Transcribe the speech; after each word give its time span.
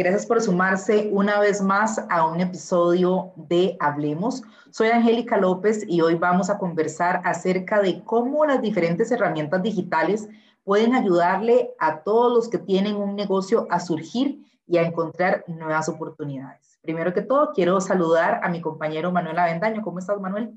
Gracias 0.00 0.24
por 0.24 0.40
sumarse 0.40 1.10
una 1.12 1.38
vez 1.40 1.60
más 1.60 2.02
a 2.08 2.26
un 2.26 2.40
episodio 2.40 3.34
de 3.36 3.76
Hablemos. 3.80 4.42
Soy 4.70 4.88
Angélica 4.88 5.36
López 5.36 5.84
y 5.86 6.00
hoy 6.00 6.14
vamos 6.14 6.48
a 6.48 6.56
conversar 6.56 7.20
acerca 7.22 7.82
de 7.82 8.02
cómo 8.02 8.46
las 8.46 8.62
diferentes 8.62 9.10
herramientas 9.10 9.62
digitales 9.62 10.26
pueden 10.64 10.94
ayudarle 10.94 11.72
a 11.78 12.02
todos 12.02 12.32
los 12.32 12.48
que 12.48 12.56
tienen 12.56 12.96
un 12.96 13.14
negocio 13.14 13.66
a 13.68 13.78
surgir 13.78 14.42
y 14.66 14.78
a 14.78 14.84
encontrar 14.84 15.44
nuevas 15.46 15.90
oportunidades. 15.90 16.78
Primero 16.80 17.12
que 17.12 17.20
todo, 17.20 17.52
quiero 17.54 17.78
saludar 17.82 18.40
a 18.42 18.48
mi 18.48 18.62
compañero 18.62 19.12
Manuel 19.12 19.38
Avendaño. 19.38 19.82
¿Cómo 19.82 19.98
estás, 19.98 20.18
Manuel? 20.18 20.54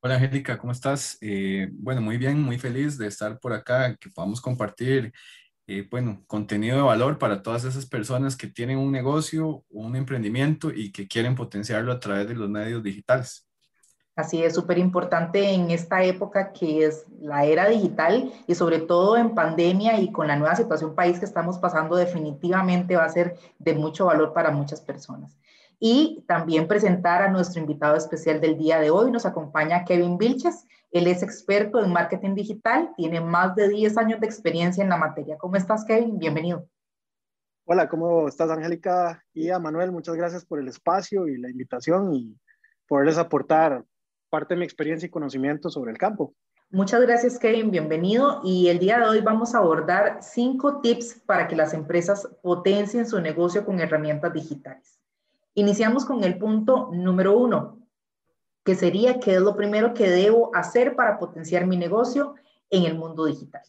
Hola, 0.00 0.16
Angélica, 0.16 0.58
¿cómo 0.58 0.72
estás? 0.72 1.16
Eh, 1.22 1.70
bueno, 1.72 2.02
muy 2.02 2.18
bien, 2.18 2.42
muy 2.42 2.58
feliz 2.58 2.98
de 2.98 3.06
estar 3.06 3.38
por 3.38 3.54
acá, 3.54 3.96
que 3.96 4.10
podamos 4.10 4.42
compartir 4.42 5.10
eh, 5.68 5.86
bueno, 5.90 6.22
contenido 6.26 6.76
de 6.76 6.82
valor 6.82 7.18
para 7.18 7.42
todas 7.42 7.64
esas 7.64 7.86
personas 7.86 8.36
que 8.36 8.46
tienen 8.46 8.78
un 8.78 8.92
negocio, 8.92 9.64
un 9.70 9.96
emprendimiento 9.96 10.70
y 10.72 10.92
que 10.92 11.08
quieren 11.08 11.34
potenciarlo 11.34 11.92
a 11.92 12.00
través 12.00 12.28
de 12.28 12.34
los 12.34 12.48
medios 12.48 12.82
digitales. 12.82 13.46
Así 14.16 14.42
es, 14.42 14.54
súper 14.54 14.78
importante 14.78 15.52
en 15.52 15.70
esta 15.70 16.02
época 16.02 16.52
que 16.52 16.86
es 16.86 17.04
la 17.20 17.44
era 17.44 17.68
digital 17.68 18.32
y 18.46 18.54
sobre 18.54 18.78
todo 18.78 19.18
en 19.18 19.34
pandemia 19.34 20.00
y 20.00 20.10
con 20.10 20.26
la 20.26 20.36
nueva 20.36 20.56
situación 20.56 20.94
país 20.94 21.18
que 21.18 21.26
estamos 21.26 21.58
pasando, 21.58 21.96
definitivamente 21.96 22.96
va 22.96 23.04
a 23.04 23.10
ser 23.10 23.36
de 23.58 23.74
mucho 23.74 24.06
valor 24.06 24.32
para 24.32 24.50
muchas 24.50 24.80
personas. 24.80 25.36
Y 25.78 26.24
también 26.26 26.66
presentar 26.66 27.20
a 27.20 27.30
nuestro 27.30 27.60
invitado 27.60 27.94
especial 27.96 28.40
del 28.40 28.56
día 28.56 28.80
de 28.80 28.88
hoy. 28.88 29.10
Nos 29.10 29.26
acompaña 29.26 29.84
Kevin 29.84 30.16
Vilches. 30.16 30.64
Él 30.96 31.08
es 31.08 31.22
experto 31.22 31.84
en 31.84 31.92
marketing 31.92 32.34
digital, 32.34 32.90
tiene 32.96 33.20
más 33.20 33.54
de 33.54 33.68
10 33.68 33.98
años 33.98 34.18
de 34.18 34.26
experiencia 34.26 34.82
en 34.82 34.88
la 34.88 34.96
materia. 34.96 35.36
¿Cómo 35.36 35.56
estás, 35.56 35.84
Kevin? 35.84 36.18
Bienvenido. 36.18 36.66
Hola, 37.66 37.86
¿cómo 37.86 38.26
estás, 38.28 38.48
Angélica? 38.48 39.22
Y 39.34 39.50
a 39.50 39.58
Manuel, 39.58 39.92
muchas 39.92 40.14
gracias 40.14 40.46
por 40.46 40.58
el 40.58 40.68
espacio 40.68 41.28
y 41.28 41.36
la 41.36 41.50
invitación 41.50 42.14
y 42.14 42.38
poderles 42.88 43.18
aportar 43.18 43.84
parte 44.30 44.54
de 44.54 44.60
mi 44.60 44.64
experiencia 44.64 45.06
y 45.06 45.10
conocimiento 45.10 45.68
sobre 45.68 45.92
el 45.92 45.98
campo. 45.98 46.32
Muchas 46.70 47.02
gracias, 47.02 47.38
Kevin. 47.38 47.70
Bienvenido. 47.70 48.40
Y 48.42 48.68
el 48.68 48.78
día 48.78 48.98
de 48.98 49.04
hoy 49.04 49.20
vamos 49.20 49.54
a 49.54 49.58
abordar 49.58 50.20
cinco 50.22 50.80
tips 50.80 51.20
para 51.26 51.46
que 51.46 51.56
las 51.56 51.74
empresas 51.74 52.26
potencien 52.42 53.06
su 53.06 53.20
negocio 53.20 53.66
con 53.66 53.80
herramientas 53.80 54.32
digitales. 54.32 54.98
Iniciamos 55.52 56.06
con 56.06 56.24
el 56.24 56.38
punto 56.38 56.88
número 56.90 57.36
uno, 57.36 57.85
que 58.66 58.74
sería 58.74 59.20
qué 59.20 59.36
es 59.36 59.40
lo 59.40 59.54
primero 59.54 59.94
que 59.94 60.10
debo 60.10 60.50
hacer 60.52 60.96
para 60.96 61.20
potenciar 61.20 61.68
mi 61.68 61.76
negocio 61.76 62.34
en 62.68 62.82
el 62.82 62.98
mundo 62.98 63.26
digital. 63.26 63.62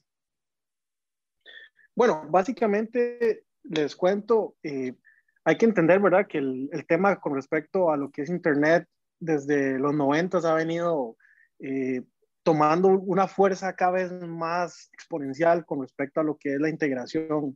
Bueno, 1.96 2.26
básicamente 2.30 3.44
les 3.62 3.96
cuento, 3.96 4.56
eh, 4.64 4.96
hay 5.44 5.56
que 5.56 5.66
entender, 5.66 6.00
¿verdad?, 6.00 6.26
que 6.26 6.40
el, 6.40 6.70
tema 6.88 7.20
con 7.20 7.36
respecto 7.36 7.92
a 7.92 7.98
lo 7.98 8.10
que 8.10 8.24
es 8.24 8.30
Internet 8.30 8.88
desde 9.20 9.78
los 9.78 9.94
90 9.94 10.40
ha 10.40 10.56
venido 10.56 11.16
eh, 11.60 12.02
tomando 12.42 12.88
una 12.88 13.28
fuerza 13.28 13.76
cada 13.76 13.92
vez 13.92 14.12
más 14.12 14.90
exponencial 14.94 15.64
con 15.64 15.82
respecto 15.82 16.22
a 16.22 16.24
lo 16.24 16.38
que 16.38 16.56
es 16.56 16.60
la 16.60 16.70
integración 16.70 17.56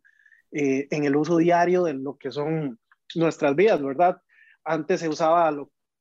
eh, 0.52 0.88
en 0.92 1.06
el 1.06 1.16
uso 1.16 1.38
diario 1.38 1.86
de 1.86 1.94
lo 1.96 2.18
que 2.18 2.30
son 2.30 2.80
nuestras 3.16 3.56
vidas, 3.56 3.82
¿verdad? 3.82 4.22
Antes 4.64 5.00
se 5.00 5.10
usaba 5.10 5.52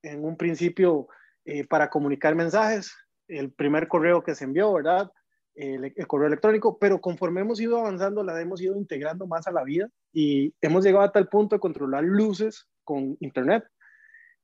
en 0.03 0.23
un 0.23 0.37
principio 0.37 1.09
eh, 1.45 1.67
para 1.67 1.91
comunicar 1.91 2.35
mensajes, 2.35 2.95
el 3.29 3.53
primer 3.53 3.89
correo 3.89 4.23
que 4.23 4.35
se 4.35 4.45
envió, 4.45 4.73
¿verdad? 4.73 5.11
El, 5.55 5.93
correo 6.07 6.29
electrónico, 6.29 6.79
pero 6.79 7.01
conforme 7.01 7.41
hemos 7.41 7.61
ido 7.61 7.79
avanzando, 7.79 8.23
la 8.23 8.41
hemos 8.41 8.61
ido 8.61 8.77
integrando 8.77 9.27
más 9.27 9.47
a 9.47 9.53
la 9.53 9.65
vida 9.65 9.89
y 10.13 10.55
hemos 10.61 10.85
llegado 10.85 11.05
a 11.05 11.13
tal 11.13 11.29
punto 11.29 11.57
de 11.57 11.61
controlar 11.61 12.05
luces 12.05 12.67
con 12.85 13.17
Internet. 13.21 13.65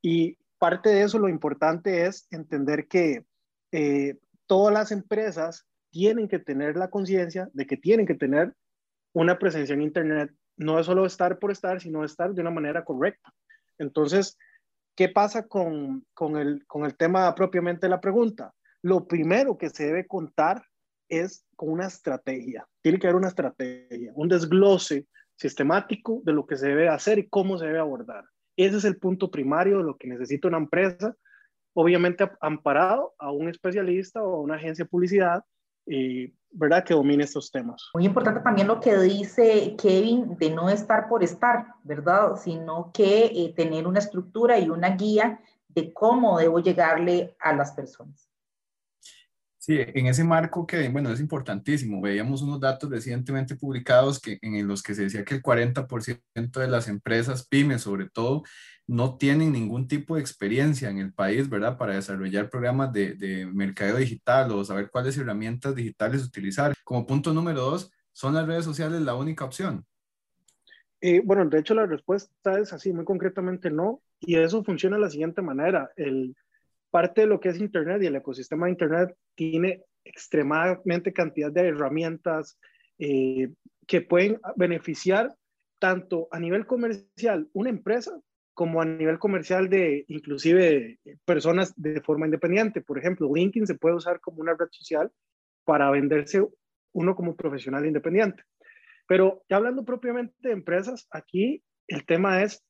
Y 0.03 0.37
parte 0.59 0.91
de 0.91 1.03
eso, 1.03 1.19
lo 1.19 1.29
importante 1.29 2.07
es 2.07 2.27
entender 2.31 2.87
que 2.87 3.25
eh, 3.73 4.19
todas 4.47 4.73
las 4.73 4.93
empresas 4.93 5.67
tienen 5.91 6.29
que 6.29 6.39
tener 6.39 6.77
la 6.77 6.89
conciencia 6.89 7.49
de 7.53 7.67
que 7.67 7.77
tienen 7.77 8.07
que 8.07 8.15
tener 8.15 8.55
una 9.13 9.39
presencia 9.39 9.75
en 9.75 9.83
Internet. 9.83 10.31
No 10.57 10.79
es 10.79 10.87
solo 10.87 11.07
estar 11.07 11.39
por 11.39 11.51
estar, 11.51 11.81
sino 11.81 12.05
estar 12.05 12.33
de 12.35 12.43
una 12.43 12.51
manera 12.51 12.85
correcta. 12.85 13.33
Entonces, 13.79 14.37
¿Qué 14.97 15.11
pasa 15.11 15.47
con, 15.47 16.07
con, 16.15 16.39
el, 16.39 16.67
con 16.67 16.87
el 16.87 16.97
tema 16.97 17.35
propiamente 17.35 17.87
la 17.87 18.01
pregunta? 18.01 18.55
Lo 18.83 19.07
primero 19.07 19.59
que 19.59 19.69
se 19.69 19.85
debe 19.85 20.07
contar 20.07 20.65
es 21.09 21.45
con 21.55 21.69
una 21.69 21.87
estrategia. 21.87 22.67
Tiene 22.83 22.99
que 22.99 23.07
haber 23.07 23.17
una 23.17 23.29
estrategia, 23.29 24.13
un 24.15 24.29
desglose 24.29 25.07
sistemático 25.37 26.23
de 26.25 26.33
lo 26.33 26.47
que 26.47 26.57
se 26.57 26.69
debe 26.69 26.89
hacer 26.89 27.19
y 27.19 27.29
cómo 27.29 27.59
se 27.59 27.67
debe 27.67 27.79
abordar. 27.79 28.25
Ese 28.57 28.79
es 28.79 28.85
el 28.87 28.97
punto 28.97 29.31
primario 29.31 29.79
de 29.79 29.85
lo 29.85 29.99
que 29.99 30.09
necesita 30.09 30.49
una 30.49 30.57
empresa, 30.57 31.15
obviamente 31.75 32.31
amparado 32.41 33.15
a 33.19 33.31
un 33.31 33.51
especialista 33.51 34.23
o 34.23 34.37
a 34.37 34.41
una 34.41 34.55
agencia 34.55 34.87
de 34.87 34.89
publicidad 34.89 35.45
y 35.87 36.33
¿verdad? 36.57 36.85
Que 36.85 36.95
domine 36.95 37.25
estos 37.25 37.51
temas. 37.51 37.91
Muy 37.95 38.07
importante 38.07 38.41
también 38.41 38.67
lo 38.67 38.81
que 38.81 38.97
dice 38.99 39.77
Kevin 39.77 40.37
de 40.39 40.51
no 40.51 40.71
estar 40.71 41.09
por 41.09 41.23
estar, 41.23 41.67
¿verdad? 41.85 42.37
Sino 42.37 42.91
que 42.93 43.27
eh, 43.27 43.53
tener 43.55 43.87
una 43.87 43.99
estructura 43.99 44.59
y 44.59 44.71
una 44.71 44.91
guía 44.97 45.41
de 45.69 45.93
cómo 45.93 46.39
debo 46.39 46.61
llegarle 46.61 47.37
a 47.41 47.53
las 47.53 47.73
personas. 47.73 48.31
Sí, 49.67 49.79
en 49.81 50.07
ese 50.07 50.23
marco 50.23 50.65
que, 50.65 50.89
bueno, 50.91 51.11
es 51.11 51.19
importantísimo. 51.19 52.01
Veíamos 52.01 52.41
unos 52.41 52.61
datos 52.61 52.89
recientemente 52.89 53.57
publicados 53.57 54.21
que, 54.21 54.39
en 54.41 54.65
los 54.69 54.81
que 54.81 54.95
se 54.95 55.03
decía 55.03 55.25
que 55.25 55.35
el 55.35 55.43
40% 55.43 56.61
de 56.61 56.69
las 56.69 56.87
empresas, 56.87 57.49
pymes 57.49 57.83
sobre 57.83 58.09
todo, 58.09 58.45
no 58.87 59.17
tienen 59.19 59.51
ningún 59.51 59.89
tipo 59.89 60.15
de 60.15 60.21
experiencia 60.21 60.89
en 60.89 60.99
el 60.99 61.13
país, 61.13 61.49
¿verdad? 61.49 61.77
Para 61.77 61.97
desarrollar 61.97 62.49
programas 62.49 62.93
de, 62.93 63.15
de 63.15 63.45
mercadeo 63.47 63.97
digital 63.97 64.53
o 64.53 64.65
saber 64.65 64.89
cuáles 64.89 65.19
herramientas 65.19 65.75
digitales 65.75 66.25
utilizar. 66.25 66.73
Como 66.85 67.05
punto 67.05 67.35
número 67.35 67.63
dos, 67.63 67.91
¿son 68.13 68.35
las 68.35 68.47
redes 68.47 68.65
sociales 68.65 69.01
la 69.03 69.17
única 69.17 69.45
opción? 69.45 69.85
Eh, 71.01 71.23
bueno, 71.25 71.45
de 71.45 71.59
hecho 71.59 71.75
la 71.75 71.87
respuesta 71.87 72.61
es 72.61 72.73
así, 72.73 72.93
muy 72.93 73.05
concretamente 73.05 73.69
no. 73.73 74.01
Y 74.21 74.37
eso 74.37 74.63
funciona 74.63 74.95
de 74.95 75.03
la 75.03 75.11
siguiente 75.11 75.43
manera. 75.43 75.91
El, 75.97 76.37
parte 76.97 77.21
de 77.21 77.27
lo 77.27 77.39
que 77.39 77.51
es 77.51 77.61
Internet 77.61 78.03
y 78.03 78.07
el 78.07 78.17
ecosistema 78.17 78.65
de 78.65 78.73
Internet 78.73 79.15
tiene 79.35 79.83
extremadamente 80.03 81.13
cantidad 81.13 81.53
de 81.53 81.69
herramientas 81.69 82.59
eh, 82.99 83.51
que 83.87 84.01
pueden 84.01 84.41
beneficiar 84.57 85.37
tanto 85.79 86.27
a 86.31 86.41
nivel 86.41 86.65
comercial 86.65 87.51
una 87.53 87.69
empresa 87.69 88.19
como 88.55 88.81
a 88.81 88.87
nivel 88.87 89.19
comercial 89.19 89.69
de 89.69 90.07
inclusive 90.09 90.99
personas 91.27 91.75
de 91.77 92.01
forma 92.01 92.25
independiente. 92.25 92.81
Por 92.81 92.97
ejemplo, 92.97 93.31
LinkedIn 93.31 93.67
se 93.67 93.75
puede 93.75 93.97
usar 93.97 94.19
como 94.21 94.41
una 94.41 94.55
red 94.55 94.69
social 94.71 95.13
para 95.67 95.91
venderse 95.91 96.49
uno 96.93 97.15
como 97.15 97.37
profesional 97.37 97.85
independiente. 97.85 98.43
Pero 99.07 99.43
hablando 99.51 99.85
propiamente 99.85 100.35
de 100.41 100.53
empresas, 100.53 101.07
aquí 101.11 101.63
el 101.89 102.07
tema 102.07 102.43
es 102.43 102.65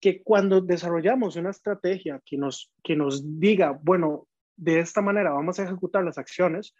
que 0.00 0.22
cuando 0.22 0.60
desarrollamos 0.60 1.36
una 1.36 1.50
estrategia 1.50 2.20
que 2.24 2.36
nos, 2.36 2.72
que 2.82 2.96
nos 2.96 3.38
diga, 3.38 3.78
bueno, 3.82 4.26
de 4.56 4.80
esta 4.80 5.02
manera 5.02 5.32
vamos 5.32 5.58
a 5.58 5.64
ejecutar 5.64 6.04
las 6.04 6.18
acciones, 6.18 6.74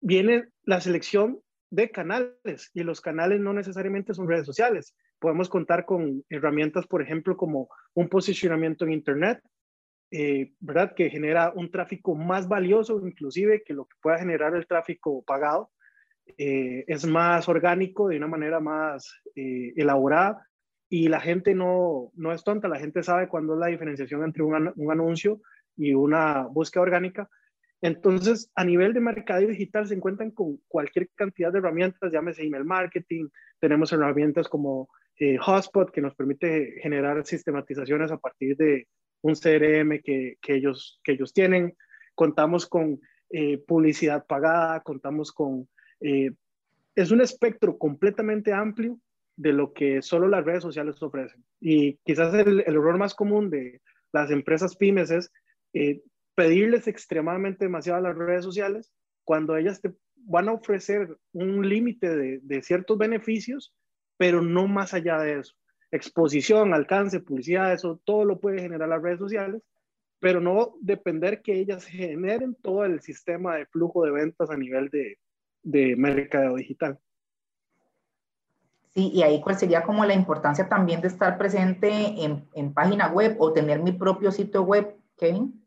viene 0.00 0.44
la 0.62 0.80
selección 0.80 1.40
de 1.70 1.90
canales 1.90 2.70
y 2.74 2.82
los 2.82 3.00
canales 3.00 3.40
no 3.40 3.52
necesariamente 3.52 4.14
son 4.14 4.28
redes 4.28 4.46
sociales. 4.46 4.94
Podemos 5.18 5.48
contar 5.48 5.84
con 5.84 6.24
herramientas, 6.28 6.86
por 6.86 7.02
ejemplo, 7.02 7.36
como 7.36 7.68
un 7.94 8.08
posicionamiento 8.08 8.84
en 8.84 8.92
Internet, 8.92 9.40
eh, 10.10 10.52
¿verdad? 10.60 10.94
Que 10.94 11.10
genera 11.10 11.52
un 11.54 11.70
tráfico 11.70 12.14
más 12.14 12.48
valioso 12.48 13.00
inclusive 13.06 13.62
que 13.64 13.74
lo 13.74 13.84
que 13.84 13.96
pueda 14.00 14.18
generar 14.18 14.54
el 14.56 14.66
tráfico 14.66 15.22
pagado. 15.22 15.70
Eh, 16.38 16.84
es 16.86 17.06
más 17.06 17.48
orgánico, 17.48 18.08
de 18.08 18.16
una 18.16 18.28
manera 18.28 18.60
más 18.60 19.12
eh, 19.34 19.72
elaborada 19.76 20.49
y 20.92 21.08
la 21.08 21.20
gente 21.20 21.54
no, 21.54 22.10
no 22.14 22.32
es 22.32 22.42
tonta, 22.42 22.66
la 22.66 22.80
gente 22.80 23.04
sabe 23.04 23.28
cuándo 23.28 23.54
es 23.54 23.60
la 23.60 23.68
diferenciación 23.68 24.24
entre 24.24 24.42
un, 24.42 24.72
un 24.74 24.92
anuncio 24.92 25.40
y 25.76 25.94
una 25.94 26.42
búsqueda 26.42 26.82
orgánica. 26.82 27.30
Entonces, 27.80 28.50
a 28.56 28.64
nivel 28.64 28.92
de 28.92 29.00
mercado 29.00 29.46
digital 29.46 29.86
se 29.86 29.94
encuentran 29.94 30.32
con 30.32 30.58
cualquier 30.66 31.08
cantidad 31.14 31.52
de 31.52 31.60
herramientas, 31.60 32.12
llámese 32.12 32.42
email 32.42 32.64
marketing, 32.64 33.28
tenemos 33.60 33.92
herramientas 33.92 34.48
como 34.48 34.88
eh, 35.16 35.38
Hotspot 35.38 35.92
que 35.92 36.00
nos 36.00 36.14
permite 36.16 36.80
generar 36.82 37.24
sistematizaciones 37.24 38.10
a 38.10 38.18
partir 38.18 38.56
de 38.56 38.88
un 39.22 39.34
CRM 39.34 40.00
que, 40.02 40.38
que 40.42 40.56
ellos, 40.56 41.00
que 41.04 41.12
ellos 41.12 41.32
tienen, 41.32 41.76
contamos 42.16 42.66
con 42.66 43.00
eh, 43.30 43.58
publicidad 43.58 44.26
pagada, 44.26 44.80
contamos 44.80 45.30
con... 45.30 45.68
Eh, 46.00 46.32
es 46.96 47.12
un 47.12 47.20
espectro 47.20 47.78
completamente 47.78 48.52
amplio 48.52 48.98
de 49.40 49.54
lo 49.54 49.72
que 49.72 50.02
solo 50.02 50.28
las 50.28 50.44
redes 50.44 50.62
sociales 50.62 51.02
ofrecen. 51.02 51.42
Y 51.60 51.96
quizás 52.04 52.34
el, 52.34 52.60
error 52.60 52.98
más 52.98 53.14
común 53.14 53.48
de 53.48 53.80
las 54.12 54.30
empresas 54.30 54.76
pymes 54.76 55.10
es 55.10 55.32
eh, 55.72 56.02
pedirles 56.34 56.86
extremadamente 56.88 57.64
demasiado 57.64 57.98
a 57.98 58.02
las 58.02 58.16
redes 58.18 58.44
sociales 58.44 58.92
cuando 59.24 59.56
ellas 59.56 59.80
te 59.80 59.94
van 60.16 60.50
a 60.50 60.52
ofrecer 60.52 61.16
un 61.32 61.66
límite 61.66 62.38
de, 62.40 62.62
ciertos 62.62 62.98
beneficios, 62.98 63.72
pero 64.18 64.42
no 64.42 64.68
más 64.68 64.92
allá 64.92 65.18
de 65.18 65.38
eso. 65.38 65.54
exposición, 65.90 66.74
alcance, 66.74 67.20
publicidad, 67.20 67.72
eso 67.72 67.98
todo 68.04 68.26
lo 68.26 68.38
puede 68.40 68.60
generar 68.60 68.90
las 68.90 69.02
redes 69.02 69.20
sociales, 69.20 69.62
pero 70.18 70.40
no 70.42 70.74
depender 70.82 71.40
que 71.40 71.54
ellas 71.54 71.86
generen 71.86 72.54
todo 72.60 72.84
el 72.84 73.00
sistema 73.00 73.56
de 73.56 73.64
flujo 73.64 74.04
de 74.04 74.10
ventas 74.10 74.50
a 74.50 74.56
nivel 74.58 74.90
de, 74.90 75.18
de 75.62 75.96
mercado 75.96 76.56
digital. 76.56 77.00
Sí, 78.92 79.10
y 79.14 79.22
ahí 79.22 79.40
cuál 79.40 79.56
sería 79.56 79.84
como 79.84 80.04
la 80.04 80.14
importancia 80.14 80.68
también 80.68 81.00
de 81.00 81.08
estar 81.08 81.38
presente 81.38 81.88
en, 81.88 82.48
en 82.54 82.74
página 82.74 83.08
web 83.08 83.36
o 83.38 83.52
tener 83.52 83.80
mi 83.82 83.92
propio 83.92 84.32
sitio 84.32 84.62
web, 84.62 84.96
Kevin. 85.16 85.60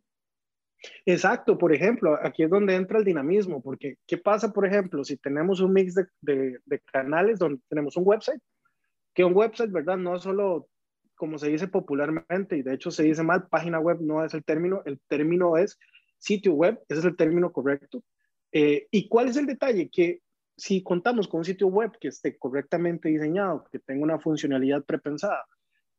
Exacto, 1.06 1.58
por 1.58 1.74
ejemplo, 1.74 2.18
aquí 2.22 2.44
es 2.44 2.50
donde 2.50 2.76
entra 2.76 3.00
el 3.00 3.06
dinamismo, 3.06 3.62
porque 3.62 3.98
¿qué 4.06 4.18
pasa, 4.18 4.52
por 4.52 4.66
ejemplo, 4.66 5.04
si 5.04 5.18
tenemos 5.18 5.62
un 5.62 5.72
mix 5.72 5.96
de, 5.96 6.60
de, 6.66 6.80
canales 6.92 7.40
donde 7.40 7.62
tenemos 7.70 7.96
un 7.96 8.04
website? 8.06 8.42
Que 9.14 9.24
un 9.24 9.36
website, 9.36 9.72
¿verdad? 9.72 9.98
No 9.98 10.20
solo 10.20 10.68
como 11.16 11.38
se 11.38 11.50
dice 11.50 11.68
popularmente, 11.68 12.58
y 12.58 12.64
de 12.64 12.74
hecho 12.74 12.92
se 12.92 13.04
dice 13.04 13.24
mal, 13.24 13.48
página 13.48 13.80
web 13.80 14.00
no 14.02 14.26
es 14.26 14.34
el 14.34 14.44
término, 14.44 14.82
el 14.86 15.00
término 15.08 15.56
es 15.56 15.78
sitio 16.18 16.54
web, 16.54 16.82
ese 16.90 17.00
es 17.00 17.06
el 17.06 17.16
término 17.16 17.52
correcto. 17.54 18.04
Eh, 18.52 18.88
¿Y 18.92 19.08
cuál 19.08 19.30
es 19.30 19.38
el 19.38 19.46
detalle? 19.46 19.90
Que 19.90 20.20
si 20.56 20.84
contamos 20.84 21.28
con 21.28 21.40
un 21.40 21.46
sitio 21.46 21.68
web 21.68 21.92
que 22.00 22.10
esté 22.10 22.38
correctamente 22.38 23.10
diseñado, 23.10 23.66
que 23.72 23.80
tenga 23.80 24.04
una 24.04 24.20
funcionalidad 24.20 24.84
prepensada, 24.84 25.46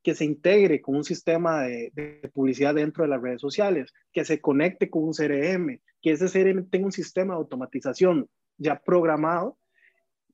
que 0.02 0.14
se 0.14 0.24
integre 0.24 0.82
con 0.82 0.96
un 0.96 1.04
sistema 1.04 1.62
de, 1.62 2.30
publicidad 2.32 2.74
dentro 2.74 3.04
de 3.04 3.08
las 3.08 3.22
redes 3.22 3.40
sociales, 3.40 3.92
que 4.12 4.24
se 4.24 4.40
conecte 4.40 4.90
con 4.90 5.04
un 5.04 5.12
CRM, 5.12 5.80
que 6.02 6.10
ese 6.12 6.26
CRM 6.26 6.68
tenga 6.68 6.86
un 6.86 6.92
sistema 6.92 7.34
de 7.34 7.38
automatización 7.38 8.28
ya 8.58 8.78
programado, 8.78 9.58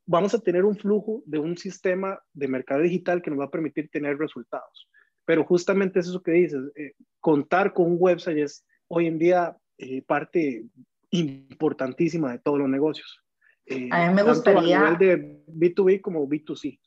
vamos 0.06 0.34
a 0.34 0.40
tener 0.40 0.64
un 0.64 0.76
flujo 0.76 1.23
de 1.25 1.38
un 1.38 1.56
sistema 1.56 2.20
de 2.32 2.49
mercado 2.49 2.82
digital 2.82 3.23
que 3.23 3.31
nos 3.31 3.38
va 3.38 3.44
a 3.44 3.50
permitir 3.50 3.88
tener 3.90 4.19
resultados. 4.19 4.88
Pero 5.25 5.44
justamente 5.44 6.00
es 6.00 6.08
eso 6.08 6.20
que 6.20 6.32
dices, 6.32 6.61
eh, 6.75 6.94
contar 7.20 7.73
con 7.73 7.87
un 7.87 7.96
website 7.99 8.38
es 8.38 8.66
hoy 8.88 9.06
en 9.06 9.19
día 9.19 9.56
eh, 9.78 10.02
parte 10.02 10.64
importantísima 11.11 12.32
de 12.32 12.40
todos 12.40 12.58
los 12.58 12.69
negocios. 12.69 13.23
Eh, 13.70 13.88
a 13.93 14.08
mí 14.08 14.14
me 14.14 14.22
gustaría... 14.25 14.81
A 14.81 14.90
nivel 14.90 14.99
de 14.99 15.44
B2B 15.46 16.00
como 16.00 16.26
B2C. 16.26 16.78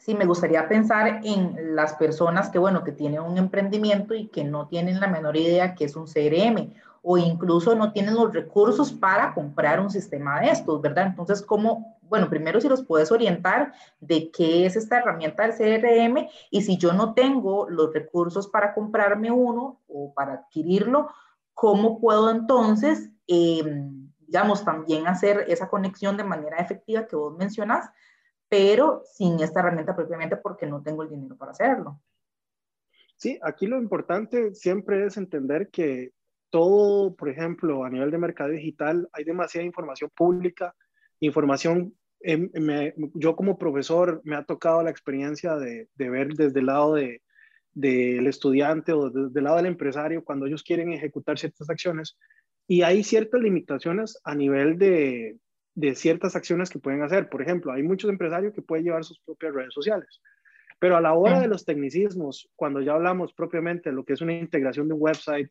Sí, 0.00 0.14
me 0.14 0.26
gustaría 0.26 0.68
pensar 0.68 1.20
en 1.24 1.76
las 1.76 1.94
personas 1.94 2.50
que, 2.50 2.58
bueno, 2.58 2.82
que 2.82 2.92
tienen 2.92 3.20
un 3.20 3.38
emprendimiento 3.38 4.14
y 4.14 4.26
que 4.26 4.44
no 4.44 4.66
tienen 4.68 5.00
la 5.00 5.06
menor 5.06 5.36
idea 5.36 5.74
que 5.74 5.84
es 5.84 5.96
un 5.96 6.06
CRM 6.06 6.74
o 7.02 7.16
incluso 7.16 7.74
no 7.74 7.92
tienen 7.92 8.14
los 8.14 8.32
recursos 8.32 8.92
para 8.92 9.32
comprar 9.32 9.78
un 9.78 9.90
sistema 9.90 10.40
de 10.40 10.48
estos, 10.48 10.80
¿verdad? 10.82 11.06
Entonces, 11.06 11.40
¿cómo? 11.40 11.98
Bueno, 12.02 12.28
primero 12.28 12.60
si 12.60 12.68
los 12.68 12.84
puedes 12.84 13.12
orientar 13.12 13.72
de 14.00 14.30
qué 14.30 14.66
es 14.66 14.74
esta 14.74 14.98
herramienta 14.98 15.46
del 15.46 15.52
CRM 15.56 16.28
y 16.50 16.62
si 16.62 16.76
yo 16.76 16.92
no 16.92 17.14
tengo 17.14 17.68
los 17.70 17.92
recursos 17.94 18.48
para 18.48 18.74
comprarme 18.74 19.30
uno 19.30 19.80
o 19.86 20.12
para 20.14 20.34
adquirirlo, 20.34 21.08
¿cómo 21.54 22.00
puedo 22.00 22.30
entonces... 22.30 23.10
Eh, 23.28 23.62
digamos, 24.34 24.64
también 24.64 25.06
hacer 25.06 25.44
esa 25.46 25.68
conexión 25.68 26.16
de 26.16 26.24
manera 26.24 26.56
efectiva 26.56 27.06
que 27.06 27.14
vos 27.14 27.38
mencionas, 27.38 27.88
pero 28.48 29.04
sin 29.04 29.38
esta 29.38 29.60
herramienta 29.60 29.94
propiamente 29.94 30.36
porque 30.36 30.66
no 30.66 30.82
tengo 30.82 31.04
el 31.04 31.08
dinero 31.08 31.36
para 31.36 31.52
hacerlo. 31.52 32.00
Sí, 33.14 33.38
aquí 33.44 33.68
lo 33.68 33.78
importante 33.78 34.52
siempre 34.52 35.06
es 35.06 35.16
entender 35.18 35.70
que 35.70 36.10
todo, 36.50 37.14
por 37.14 37.28
ejemplo, 37.28 37.84
a 37.84 37.90
nivel 37.90 38.10
de 38.10 38.18
mercado 38.18 38.50
digital, 38.50 39.08
hay 39.12 39.22
demasiada 39.22 39.64
información 39.64 40.10
pública, 40.10 40.74
información, 41.20 41.94
em, 42.18 42.50
yo 43.14 43.36
como 43.36 43.56
profesor 43.56 44.20
me 44.24 44.34
ha 44.34 44.42
tocado 44.42 44.82
la 44.82 44.90
experiencia 44.90 45.54
de, 45.54 45.88
de 45.94 46.10
ver 46.10 46.34
desde 46.34 46.58
el 46.58 46.66
lado 46.66 46.94
de, 46.94 47.22
del 47.72 48.26
estudiante 48.26 48.92
o 48.92 49.10
desde 49.10 49.38
el 49.38 49.44
lado 49.44 49.58
del 49.58 49.66
empresario 49.66 50.24
cuando 50.24 50.46
ellos 50.46 50.64
quieren 50.64 50.92
ejecutar 50.92 51.38
ciertas 51.38 51.70
acciones, 51.70 52.16
y 52.66 52.82
hay 52.82 53.02
ciertas 53.04 53.40
limitaciones 53.40 54.18
a 54.24 54.34
nivel 54.34 54.78
de, 54.78 55.36
de 55.74 55.94
ciertas 55.94 56.36
acciones 56.36 56.70
que 56.70 56.78
pueden 56.78 57.02
hacer. 57.02 57.28
Por 57.28 57.42
ejemplo, 57.42 57.72
hay 57.72 57.82
muchos 57.82 58.10
empresarios 58.10 58.54
que 58.54 58.62
pueden 58.62 58.84
llevar 58.84 59.04
sus 59.04 59.20
propias 59.20 59.54
redes 59.54 59.74
sociales. 59.74 60.20
Pero 60.78 60.96
a 60.96 61.00
la 61.00 61.14
hora 61.14 61.40
de 61.40 61.48
los 61.48 61.64
tecnicismos, 61.64 62.50
cuando 62.56 62.80
ya 62.80 62.92
hablamos 62.92 63.32
propiamente 63.32 63.90
de 63.90 63.96
lo 63.96 64.04
que 64.04 64.14
es 64.14 64.20
una 64.20 64.32
integración 64.32 64.88
de 64.88 64.94
un 64.94 65.02
website, 65.02 65.50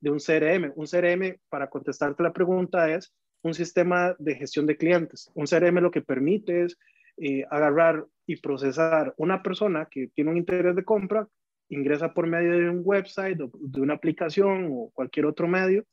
de 0.00 0.10
un 0.10 0.18
CRM, 0.18 0.72
un 0.76 0.86
CRM, 0.86 1.38
para 1.48 1.68
contestarte 1.68 2.22
la 2.22 2.32
pregunta, 2.32 2.92
es 2.92 3.12
un 3.42 3.54
sistema 3.54 4.14
de 4.18 4.34
gestión 4.34 4.66
de 4.66 4.76
clientes. 4.76 5.30
Un 5.34 5.46
CRM 5.46 5.80
lo 5.80 5.90
que 5.90 6.02
permite 6.02 6.64
es 6.64 6.78
eh, 7.16 7.44
agarrar 7.50 8.04
y 8.26 8.36
procesar 8.36 9.14
una 9.16 9.42
persona 9.42 9.88
que 9.90 10.08
tiene 10.14 10.30
un 10.30 10.36
interés 10.36 10.76
de 10.76 10.84
compra, 10.84 11.26
ingresa 11.68 12.14
por 12.14 12.26
medio 12.26 12.52
de 12.52 12.68
un 12.68 12.82
website 12.84 13.40
o 13.40 13.50
de 13.58 13.80
una 13.80 13.94
aplicación 13.94 14.68
o 14.70 14.90
cualquier 14.94 15.26
otro 15.26 15.48
medio 15.48 15.84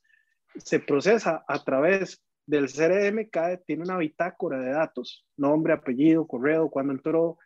se 0.58 0.80
procesa 0.80 1.44
a 1.48 1.64
través 1.64 2.24
del 2.46 2.72
CRM, 2.72 3.30
cada, 3.30 3.58
tiene 3.58 3.84
una 3.84 3.98
bitácora 3.98 4.60
de 4.60 4.72
datos, 4.72 5.26
nombre, 5.38 5.74
apellido, 5.74 6.28
correo, 6.28 6.70
cuándo 6.70 6.94
entró, 6.94 7.38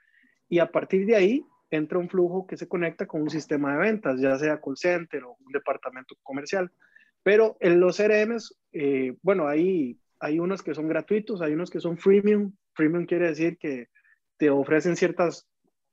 y 0.50 0.60
a 0.60 0.72
partir 0.72 1.06
de 1.06 1.16
ahí 1.16 1.46
entra 1.70 2.00
un 2.00 2.10
flujo 2.10 2.48
que 2.48 2.58
se 2.58 2.68
conecta 2.68 3.06
con 3.06 3.22
un 3.22 3.30
sistema 3.30 3.74
de 3.74 3.80
ventas, 3.80 4.20
ya 4.20 4.38
sea 4.38 4.60
call 4.60 4.78
center 4.78 5.24
o 5.24 5.38
un 5.40 5.52
departamento 5.52 6.16
comercial. 6.24 6.72
Pero 7.24 7.58
en 7.60 7.80
los 7.80 7.98
CRMs, 7.98 8.58
eh, 8.72 9.16
bueno, 9.22 9.48
hay, 9.48 10.00
hay 10.20 10.40
unos 10.40 10.64
que 10.64 10.74
son 10.74 10.88
gratuitos, 10.88 11.42
hay 11.42 11.54
unos 11.54 11.70
que 11.70 11.80
son 11.80 11.98
freemium. 11.98 12.54
Freemium 12.74 13.06
quiere 13.06 13.28
decir 13.28 13.58
que 13.58 13.88
te 14.38 14.50
ofrecen 14.50 14.96
ciertas 14.96 15.48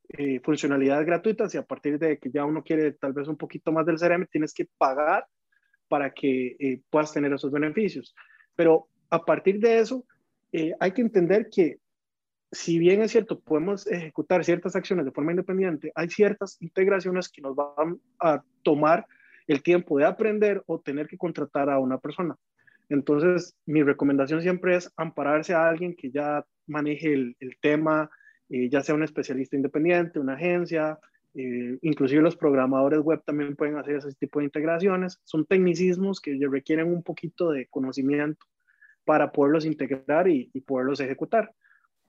eh, 0.08 0.40
funcionalidades 0.40 1.04
gratuitas 1.04 1.54
y 1.54 1.58
a 1.58 1.64
partir 1.64 1.98
de 1.98 2.18
que 2.18 2.30
ya 2.30 2.44
uno 2.44 2.62
quiere 2.62 2.92
tal 2.92 3.12
vez 3.12 3.28
un 3.28 3.36
poquito 3.36 3.72
más 3.72 3.84
del 3.84 3.98
CRM, 3.98 4.26
tienes 4.30 4.54
que 4.54 4.68
pagar 4.78 5.26
para 5.88 6.12
que 6.12 6.56
eh, 6.58 6.80
puedas 6.90 7.12
tener 7.12 7.32
esos 7.32 7.50
beneficios. 7.50 8.14
Pero 8.54 8.88
a 9.10 9.24
partir 9.24 9.60
de 9.60 9.78
eso, 9.78 10.04
eh, 10.52 10.72
hay 10.80 10.92
que 10.92 11.02
entender 11.02 11.48
que 11.50 11.78
si 12.52 12.78
bien 12.78 13.02
es 13.02 13.10
cierto, 13.10 13.40
podemos 13.40 13.86
ejecutar 13.86 14.44
ciertas 14.44 14.76
acciones 14.76 15.04
de 15.04 15.10
forma 15.10 15.32
independiente, 15.32 15.92
hay 15.94 16.08
ciertas 16.08 16.56
integraciones 16.60 17.28
que 17.28 17.42
nos 17.42 17.56
van 17.56 18.00
a 18.20 18.42
tomar 18.62 19.06
el 19.46 19.62
tiempo 19.62 19.98
de 19.98 20.04
aprender 20.04 20.62
o 20.66 20.80
tener 20.80 21.06
que 21.06 21.18
contratar 21.18 21.70
a 21.70 21.78
una 21.78 21.98
persona. 21.98 22.36
Entonces, 22.88 23.54
mi 23.66 23.82
recomendación 23.82 24.42
siempre 24.42 24.76
es 24.76 24.92
ampararse 24.96 25.54
a 25.54 25.68
alguien 25.68 25.94
que 25.94 26.10
ya 26.10 26.44
maneje 26.66 27.12
el, 27.12 27.36
tema, 27.60 28.10
eh, 28.48 28.68
ya 28.70 28.82
sea 28.82 28.94
un 28.94 29.02
especialista 29.02 29.56
independiente, 29.56 30.20
una 30.20 30.34
agencia, 30.34 30.98
eh, 31.38 31.78
inclusive 31.82 32.22
los 32.22 32.34
programadores 32.34 33.00
web 33.00 33.22
también 33.24 33.56
pueden 33.56 33.76
hacer 33.76 33.96
ese 33.96 34.12
tipo 34.14 34.38
de 34.38 34.46
integraciones. 34.46 35.20
Son 35.24 35.44
tecnicismos 35.44 36.18
que 36.20 36.38
requieren 36.50 36.88
un 36.88 37.02
poquito 37.02 37.50
de 37.50 37.66
conocimiento 37.66 38.46
para 39.04 39.30
poderlos 39.30 39.66
integrar 39.66 40.28
y, 40.28 40.50
poderlos 40.66 41.00
ejecutar. 41.00 41.52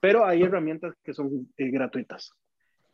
Pero 0.00 0.24
hay 0.24 0.42
herramientas 0.42 0.94
que 1.04 1.12
son 1.12 1.52
eh, 1.58 1.70
gratuitas. 1.70 2.32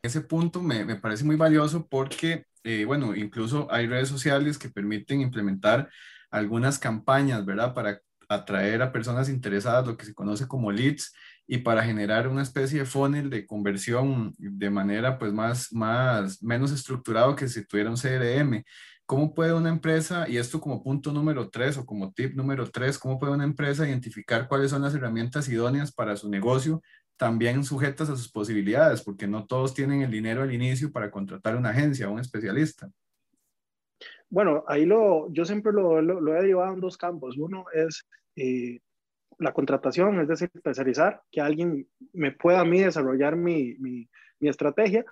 Ese 0.03 0.21
punto 0.23 0.61
me, 0.61 0.85
me, 0.85 0.97
parece 0.97 1.25
muy 1.25 1.37
valioso 1.37 1.87
porque, 1.87 2.47
eh, 2.65 2.85
bueno, 2.85 3.15
incluso 3.15 3.69
hay 3.71 3.87
redes 3.87 4.09
sociales 4.09 4.59
que 4.59 4.69
permiten 4.69 5.21
implementar 5.21 5.89
algunas 6.31 6.81
campañas, 6.81 7.47
¿verdad? 7.47 7.75
Para 7.75 8.01
atraer 8.29 8.83
a 8.83 8.91
personas 8.91 9.29
interesadas, 9.29 9.87
lo 9.87 9.97
que 9.97 10.05
se 10.05 10.15
conoce 10.15 10.49
como 10.49 10.73
leads, 10.73 11.15
y 11.47 11.59
para 11.59 11.85
generar 11.85 12.29
una 12.29 12.43
especie 12.43 12.81
de 12.81 12.87
funnel 12.87 13.29
de 13.31 13.47
conversión 13.47 14.35
de 14.39 14.71
manera 14.71 15.19
pues 15.19 15.33
más, 15.33 15.73
más, 15.73 16.43
menos 16.43 16.73
estructurado 16.73 17.37
que 17.37 17.49
si 17.49 17.67
tuviera 17.67 17.91
un 17.91 17.97
CRM. 17.97 18.65
¿Cómo 19.07 19.35
puede 19.35 19.53
una 19.53 19.69
empresa, 19.69 20.27
y 20.27 20.39
esto 20.39 20.61
como 20.61 20.83
punto 20.83 21.13
número 21.13 21.51
tres 21.51 21.77
o 21.77 21.85
como 21.85 22.13
tip 22.15 22.35
número 22.35 22.71
tres, 22.71 22.99
cómo 22.99 23.19
puede 23.19 23.35
una 23.35 23.45
empresa 23.45 23.87
identificar 23.87 24.49
cuáles 24.49 24.71
son 24.71 24.81
las 24.81 24.95
herramientas 24.95 25.47
idóneas 25.51 25.93
para 25.93 26.17
su 26.17 26.31
negocio, 26.31 26.81
también 27.19 27.65
sujetas 27.65 28.09
a 28.09 28.17
sus 28.17 28.31
posibilidades, 28.31 29.03
porque 29.03 29.27
no 29.27 29.47
todos 29.47 29.75
tienen 29.75 30.01
el 30.01 30.11
dinero 30.11 30.43
al 30.43 30.55
inicio 30.55 30.91
para 30.91 31.11
contratar 31.11 31.55
una 31.57 31.71
agencia 31.71 32.09
o 32.09 32.13
un 32.13 32.21
especialista? 32.21 32.91
Bueno, 34.31 34.65
ahí 34.67 34.87
lo, 34.87 35.31
yo 35.33 35.45
siempre 35.45 35.73
lo, 35.73 36.01
lo, 36.01 36.37
he 36.37 36.47
llevado 36.47 36.73
en 36.73 36.81
dos 36.81 36.97
campos. 36.97 37.37
Uno 37.37 37.67
es 37.73 38.07
eh, 38.37 38.81
la 39.39 39.53
contratación, 39.53 40.21
es 40.21 40.29
decir, 40.29 40.51
especializar, 40.55 41.23
que 41.31 41.41
alguien 41.41 41.89
me 42.13 42.33
pueda 42.33 42.61
a 42.61 42.65
mí 42.65 42.81
desarrollar 42.81 43.37
mi, 43.37 43.75
mi, 43.79 44.09
estrategia, 44.41 45.07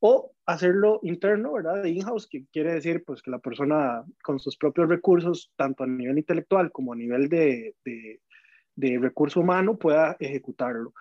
o 0.00 0.32
hacerlo 0.44 1.00
interno, 1.02 1.54
¿verdad? 1.54 1.82
De 1.82 1.88
in-house, 1.88 2.28
que 2.28 2.44
quiere 2.52 2.74
decir 2.74 3.02
pues 3.02 3.22
que 3.22 3.30
la 3.30 3.38
persona 3.38 4.04
con 4.22 4.38
sus 4.38 4.58
propios 4.58 4.90
recursos, 4.90 5.50
tanto 5.56 5.84
a 5.84 5.86
nivel 5.86 6.18
intelectual 6.18 6.70
como 6.70 6.92
a 6.92 6.96
nivel 6.96 7.30
de, 7.30 7.74
de, 7.82 8.20
de 8.76 8.98
recurso 8.98 9.40
humano, 9.40 9.78
pueda 9.78 10.16
ejecutarlo. 10.20 10.92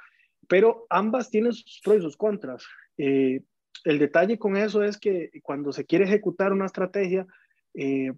Pero 0.47 0.85
ambas 0.89 1.29
tienen 1.29 1.51
sus 1.51 1.81
pros 1.83 1.97
y 1.97 2.01
sus 2.01 2.15
contras. 2.15 2.65
Eh, 2.97 3.41
el 3.83 3.99
detalle 3.99 4.37
con 4.37 4.55
eso 4.55 4.83
es 4.83 4.97
que 4.97 5.29
cuando 5.41 5.73
se 5.73 5.85
quiere 5.85 6.05
ejecutar 6.05 6.53
una 6.53 6.65
estrategia, 6.65 7.27
eh, 7.73 8.13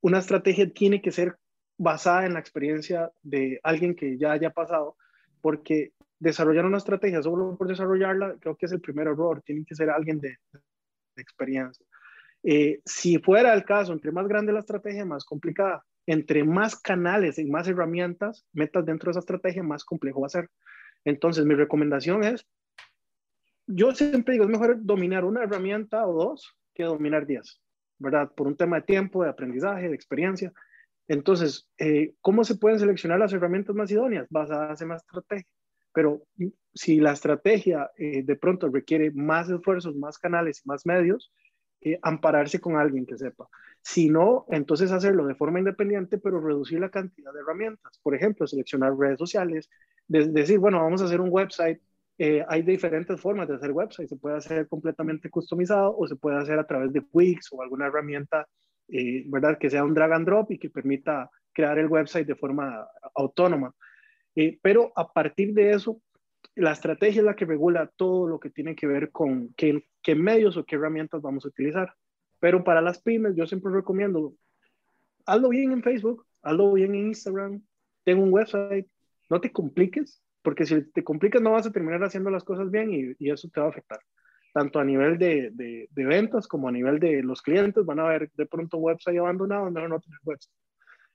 una 0.00 0.18
estrategia 0.18 0.70
tiene 0.70 1.02
que 1.02 1.12
ser 1.12 1.36
basada 1.76 2.26
en 2.26 2.34
la 2.34 2.40
experiencia 2.40 3.10
de 3.22 3.60
alguien 3.62 3.94
que 3.94 4.16
ya 4.18 4.32
haya 4.32 4.50
pasado, 4.50 4.96
porque 5.40 5.92
desarrollar 6.18 6.64
una 6.64 6.78
estrategia 6.78 7.22
solo 7.22 7.56
por 7.56 7.68
desarrollarla, 7.68 8.36
creo 8.40 8.56
que 8.56 8.66
es 8.66 8.72
el 8.72 8.80
primer 8.80 9.08
error. 9.08 9.42
Tiene 9.42 9.64
que 9.64 9.74
ser 9.74 9.90
alguien 9.90 10.20
de, 10.20 10.38
experiencia. 11.16 11.84
Eh, 12.42 12.80
si 12.84 13.18
fuera 13.18 13.54
el 13.54 13.64
caso, 13.64 13.92
entre 13.92 14.12
más 14.12 14.26
grande 14.26 14.52
la 14.52 14.60
estrategia, 14.60 15.04
más 15.04 15.24
complicada. 15.24 15.84
Entre 16.06 16.44
más 16.44 16.76
canales 16.76 17.38
y 17.38 17.46
más 17.46 17.66
herramientas 17.66 18.44
metas 18.52 18.84
dentro 18.84 19.08
de 19.08 19.12
esa 19.12 19.20
estrategia, 19.20 19.62
más 19.62 19.84
complejo 19.84 20.20
va 20.20 20.26
a 20.26 20.30
ser. 20.30 20.50
Entonces, 21.04 21.44
mi 21.44 21.54
recomendación 21.54 22.24
es, 22.24 22.46
yo 23.66 23.94
siempre 23.94 24.32
digo, 24.32 24.44
es 24.44 24.50
mejor 24.50 24.76
dominar 24.80 25.24
una 25.24 25.42
herramienta 25.42 26.06
o 26.06 26.12
dos 26.12 26.54
que 26.74 26.84
dominar 26.84 27.26
diez, 27.26 27.60
¿verdad? 27.98 28.30
Por 28.34 28.46
un 28.46 28.56
tema 28.56 28.76
de 28.76 28.82
tiempo, 28.82 29.22
de 29.22 29.30
aprendizaje, 29.30 29.88
de 29.88 29.94
experiencia. 29.94 30.52
Entonces, 31.08 31.68
eh, 31.78 32.14
¿cómo 32.20 32.44
se 32.44 32.56
pueden 32.56 32.78
seleccionar 32.78 33.18
las 33.18 33.32
herramientas 33.32 33.74
más 33.76 33.90
idóneas? 33.90 34.26
Basadas 34.30 34.80
en 34.80 34.88
la 34.88 34.96
estrategia. 34.96 35.46
Pero 35.92 36.22
si 36.72 36.98
la 36.98 37.12
estrategia 37.12 37.90
eh, 37.96 38.22
de 38.22 38.36
pronto 38.36 38.68
requiere 38.68 39.10
más 39.12 39.48
esfuerzos, 39.50 39.94
más 39.96 40.18
canales 40.18 40.62
y 40.64 40.68
más 40.68 40.86
medios, 40.86 41.32
eh, 41.82 41.98
ampararse 42.02 42.60
con 42.60 42.76
alguien 42.76 43.06
que 43.06 43.18
sepa. 43.18 43.48
Si 43.82 44.08
no, 44.08 44.46
entonces 44.48 44.90
hacerlo 44.90 45.26
de 45.26 45.34
forma 45.34 45.58
independiente, 45.58 46.18
pero 46.18 46.40
reducir 46.40 46.80
la 46.80 46.90
cantidad 46.90 47.32
de 47.32 47.40
herramientas. 47.40 48.00
Por 48.02 48.14
ejemplo, 48.14 48.46
seleccionar 48.46 48.96
redes 48.96 49.18
sociales, 49.18 49.68
decir, 50.08 50.58
bueno, 50.58 50.82
vamos 50.82 51.02
a 51.02 51.04
hacer 51.04 51.20
un 51.20 51.28
website. 51.30 51.80
hay 52.48 52.62
diferentes 52.62 53.20
formas 53.20 53.48
de 53.48 53.56
hacer 53.56 53.72
websites. 53.72 54.08
Se 54.08 54.16
puede 54.16 54.36
hacer 54.36 54.66
completamente 54.68 55.28
customizado 55.30 55.94
o 55.96 56.06
se 56.06 56.16
puede 56.16 56.38
hacer 56.38 56.58
a 56.58 56.66
través 56.66 56.92
de 56.92 57.02
Wix 57.12 57.48
o 57.52 57.62
alguna 57.62 57.86
herramienta 57.86 58.48
eh, 58.88 59.24
¿verdad? 59.26 59.58
Que 59.58 59.70
sea 59.70 59.84
un 59.84 59.94
drag 59.94 60.12
and 60.12 60.26
drop 60.26 60.50
y 60.50 60.58
que 60.58 60.70
permita 60.70 61.30
crear 61.52 61.78
el 61.78 61.86
website 61.86 62.26
de 62.26 62.34
forma 62.34 62.86
autónoma. 63.14 63.74
Eh, 64.34 64.58
pero 64.62 64.92
a 64.96 65.12
partir 65.12 65.54
de 65.54 65.72
eso, 65.72 66.00
la 66.54 66.72
estrategia 66.72 67.20
es 67.20 67.24
la 67.24 67.36
que 67.36 67.46
regula 67.46 67.90
todo 67.96 68.28
lo 68.28 68.38
que 68.38 68.50
tiene 68.50 68.74
que 68.74 68.86
ver 68.86 69.10
con 69.10 69.54
qué, 69.54 69.82
medios 70.14 70.56
o 70.56 70.64
qué 70.64 70.76
herramientas 70.76 71.22
vamos 71.22 71.44
a 71.44 71.48
utilizar. 71.48 71.94
Pero 72.40 72.64
para 72.64 72.82
las 72.82 73.00
pymes, 73.00 73.34
yo 73.36 73.46
siempre 73.46 73.72
recomiendo, 73.72 74.34
hazlo 75.24 75.48
bien 75.48 75.72
en 75.72 75.82
Facebook, 75.82 76.26
hazlo 76.42 76.72
bien 76.72 76.94
en 76.94 77.06
Instagram, 77.08 77.62
tengo 78.04 78.22
un 78.22 78.32
website, 78.32 78.86
no 79.30 79.40
te 79.40 79.50
compliques, 79.50 80.22
porque 80.42 80.66
si 80.66 80.82
te 80.92 81.02
complicas 81.02 81.40
no 81.40 81.52
vas 81.52 81.66
a 81.66 81.72
terminar 81.72 82.04
haciendo 82.04 82.30
las 82.30 82.44
cosas 82.44 82.70
bien 82.70 82.92
y, 82.92 83.14
y 83.18 83.30
eso 83.30 83.48
te 83.48 83.60
va 83.60 83.66
a 83.66 83.70
afectar 83.70 84.00
tanto 84.54 84.78
a 84.78 84.84
nivel 84.84 85.18
de, 85.18 85.50
de, 85.52 86.04
ventas 86.06 86.46
como 86.46 86.68
a 86.68 86.72
nivel 86.72 87.00
de 87.00 87.24
los 87.24 87.42
clientes, 87.42 87.84
van 87.84 87.98
a 87.98 88.04
ver 88.04 88.30
de 88.34 88.46
pronto 88.46 88.78
website 88.78 89.18
abandonado, 89.18 89.68
no, 89.68 89.88
no 89.88 89.98
tener 89.98 90.18
website. 90.22 90.54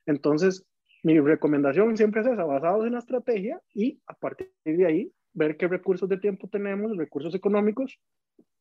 Entonces, 0.05 0.65
mi 1.03 1.17
recomendación 1.21 1.95
siempre 1.95 2.19
es 2.19 2.27
esa, 2.27 2.43
basados 2.43 2.85
en 2.85 2.93
la 2.93 2.99
estrategia 2.99 3.61
y 3.73 4.01
a 4.07 4.13
partir 4.13 4.51
de 4.65 4.85
ahí, 4.85 5.13
ver 5.31 5.55
qué 5.55 5.69
recursos 5.69 6.09
de 6.09 6.17
tiempo 6.17 6.49
tenemos, 6.49 6.97
recursos 6.97 7.33
económicos, 7.33 7.97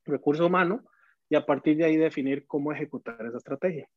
recurso 0.04 0.46
humano, 0.46 0.84
y 1.28 1.34
a 1.34 1.44
partir 1.44 1.76
de 1.76 1.84
ahí 1.84 1.96
definir 1.96 2.46
cómo 2.46 2.72
ejecutar 2.72 3.26
esa 3.26 3.38
estrategia. 3.38 3.88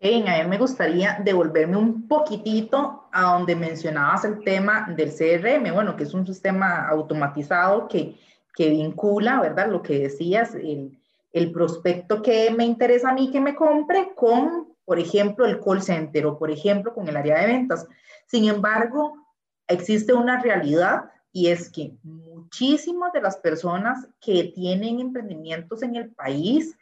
Hey, 0.00 0.24
a 0.26 0.42
mí 0.42 0.50
me 0.50 0.58
gustaría 0.58 1.20
devolverme 1.22 1.76
un 1.76 2.08
poquitito 2.08 3.08
a 3.12 3.34
donde 3.34 3.54
mencionabas 3.54 4.24
el 4.24 4.42
tema 4.42 4.88
del 4.96 5.10
CRM, 5.10 5.70
bueno, 5.74 5.96
que 5.96 6.04
es 6.04 6.14
un 6.14 6.26
sistema 6.26 6.88
automatizado 6.88 7.86
que 7.88 8.16
que 8.54 8.70
vincula, 8.70 9.40
¿verdad? 9.40 9.70
Lo 9.70 9.82
que 9.82 9.98
decías, 9.98 10.54
el, 10.54 10.98
el 11.32 11.52
prospecto 11.52 12.22
que 12.22 12.50
me 12.50 12.64
interesa 12.64 13.10
a 13.10 13.14
mí 13.14 13.30
que 13.30 13.40
me 13.40 13.54
compre 13.54 14.12
con, 14.14 14.74
por 14.84 14.98
ejemplo, 14.98 15.46
el 15.46 15.60
call 15.60 15.82
center 15.82 16.26
o, 16.26 16.38
por 16.38 16.50
ejemplo, 16.50 16.92
con 16.92 17.08
el 17.08 17.16
área 17.16 17.40
de 17.40 17.46
ventas. 17.46 17.86
Sin 18.26 18.48
embargo, 18.48 19.14
existe 19.66 20.12
una 20.12 20.40
realidad 20.40 21.04
y 21.32 21.48
es 21.48 21.70
que 21.70 21.94
muchísimas 22.02 23.12
de 23.12 23.22
las 23.22 23.38
personas 23.38 24.06
que 24.20 24.52
tienen 24.54 25.00
emprendimientos 25.00 25.82
en 25.82 25.96
el 25.96 26.10
país 26.10 26.76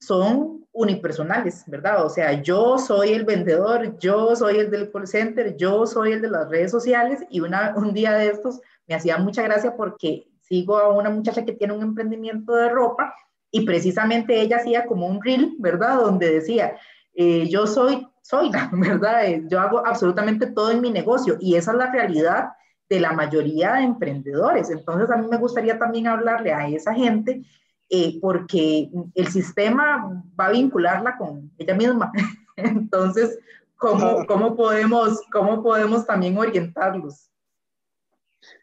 son 0.00 0.64
unipersonales, 0.70 1.64
¿verdad? 1.66 2.06
O 2.06 2.08
sea, 2.08 2.40
yo 2.40 2.78
soy 2.78 3.10
el 3.10 3.24
vendedor, 3.24 3.98
yo 3.98 4.36
soy 4.36 4.58
el 4.58 4.70
del 4.70 4.92
call 4.92 5.08
center, 5.08 5.56
yo 5.56 5.86
soy 5.86 6.12
el 6.12 6.22
de 6.22 6.30
las 6.30 6.48
redes 6.48 6.70
sociales 6.70 7.24
y 7.30 7.40
una, 7.40 7.74
un 7.76 7.92
día 7.92 8.12
de 8.12 8.28
estos 8.28 8.60
me 8.86 8.94
hacía 8.94 9.18
mucha 9.18 9.42
gracia 9.42 9.74
porque 9.76 10.28
sigo 10.48 10.78
a 10.78 10.88
una 10.88 11.10
muchacha 11.10 11.44
que 11.44 11.52
tiene 11.52 11.74
un 11.74 11.82
emprendimiento 11.82 12.54
de 12.54 12.68
ropa 12.68 13.14
y 13.50 13.64
precisamente 13.64 14.40
ella 14.40 14.56
hacía 14.56 14.86
como 14.86 15.06
un 15.06 15.22
reel, 15.22 15.54
¿verdad? 15.58 15.96
Donde 16.00 16.30
decía, 16.30 16.76
eh, 17.14 17.48
yo 17.48 17.66
soy, 17.66 18.06
soy, 18.22 18.50
¿verdad? 18.72 19.26
Eh, 19.26 19.44
yo 19.48 19.60
hago 19.60 19.84
absolutamente 19.86 20.46
todo 20.46 20.70
en 20.70 20.80
mi 20.80 20.90
negocio 20.90 21.36
y 21.40 21.56
esa 21.56 21.72
es 21.72 21.78
la 21.78 21.90
realidad 21.90 22.50
de 22.88 23.00
la 23.00 23.12
mayoría 23.12 23.74
de 23.74 23.82
emprendedores. 23.82 24.70
Entonces 24.70 25.10
a 25.10 25.16
mí 25.16 25.26
me 25.28 25.36
gustaría 25.36 25.78
también 25.78 26.06
hablarle 26.06 26.52
a 26.52 26.68
esa 26.68 26.94
gente 26.94 27.42
eh, 27.90 28.18
porque 28.20 28.90
el 29.14 29.28
sistema 29.28 30.22
va 30.38 30.46
a 30.46 30.52
vincularla 30.52 31.16
con 31.16 31.50
ella 31.58 31.74
misma. 31.74 32.12
Entonces, 32.56 33.38
¿cómo, 33.76 34.26
cómo, 34.26 34.56
podemos, 34.56 35.20
¿cómo 35.32 35.62
podemos 35.62 36.06
también 36.06 36.36
orientarlos? 36.36 37.30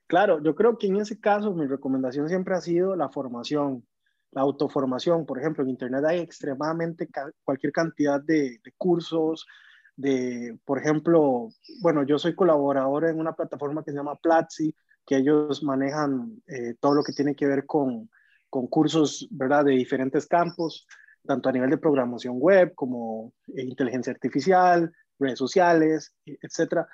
Claro, 0.07 0.41
yo 0.43 0.53
creo 0.53 0.77
que 0.77 0.87
en 0.87 0.97
ese 0.97 1.19
caso 1.19 1.53
mi 1.53 1.65
recomendación 1.65 2.29
siempre 2.29 2.55
ha 2.55 2.61
sido 2.61 2.95
la 2.95 3.09
formación, 3.09 3.87
la 4.31 4.41
autoformación. 4.41 5.25
Por 5.25 5.39
ejemplo, 5.39 5.63
en 5.63 5.71
Internet 5.71 6.03
hay 6.05 6.19
extremadamente 6.19 7.09
cualquier 7.43 7.73
cantidad 7.73 8.21
de, 8.21 8.59
cursos, 8.77 9.47
de, 9.95 10.59
por 10.63 10.77
ejemplo, 10.77 11.49
bueno, 11.81 12.03
yo 12.03 12.19
soy 12.19 12.35
colaborador 12.35 13.05
en 13.05 13.19
una 13.19 13.33
plataforma 13.33 13.83
que 13.83 13.91
se 13.91 13.97
llama 13.97 14.15
Platzi, 14.17 14.75
que 15.05 15.17
ellos 15.17 15.63
manejan 15.63 16.41
eh, 16.47 16.75
todo 16.79 16.93
lo 16.93 17.03
que 17.03 17.13
tiene 17.13 17.35
que 17.35 17.47
ver 17.47 17.65
con, 17.65 18.09
con 18.49 18.67
cursos, 18.67 19.27
¿verdad?, 19.31 19.65
de 19.65 19.71
diferentes 19.71 20.27
campos, 20.27 20.87
tanto 21.25 21.49
a 21.49 21.51
nivel 21.51 21.71
de 21.71 21.77
programación 21.79 22.35
web 22.39 22.75
como 22.75 23.33
eh, 23.55 23.63
inteligencia 23.63 24.13
artificial, 24.13 24.91
redes 25.17 25.39
sociales, 25.39 26.13
etcétera 26.25 26.87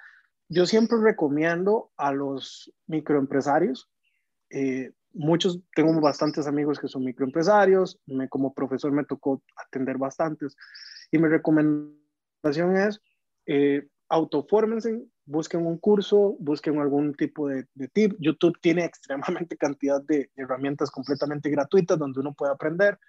yo 0.52 0.66
siempre 0.66 0.98
recomiendo 1.02 1.92
a 1.96 2.12
los 2.12 2.74
microempresarios, 2.88 3.90
eh, 4.50 4.92
muchos, 5.14 5.62
tengo 5.74 5.98
bastantes 6.02 6.46
amigos 6.46 6.78
que 6.78 6.90
son 6.90 7.06
microempresarios, 7.06 8.02
me, 8.06 8.28
como 8.28 8.54
profesor 8.54 8.92
me 8.92 9.06
tocó 9.06 9.42
atender 9.56 9.98
bastantes, 9.98 10.58
y 11.10 11.20
mi 11.20 11.30
recomendación 11.30 12.76
es, 12.76 13.02
eh, 13.46 13.88
autofórmense, 14.10 15.02
busquen 15.26 15.66
un 15.66 15.78
curso, 15.78 16.36
busquen 16.40 16.80
algún 16.80 17.14
tipo 17.14 17.48
de, 17.48 17.66
tip. 17.94 18.18
YouTube 18.20 18.60
tiene 18.60 18.84
extremadamente 18.86 19.56
cantidad 19.56 20.02
de, 20.04 20.32
herramientas 20.36 20.92
completamente 20.92 21.50
gratuitas 21.50 21.98
donde 21.98 22.20
uno 22.20 22.34
puede 22.34 22.52
aprender. 22.52 23.00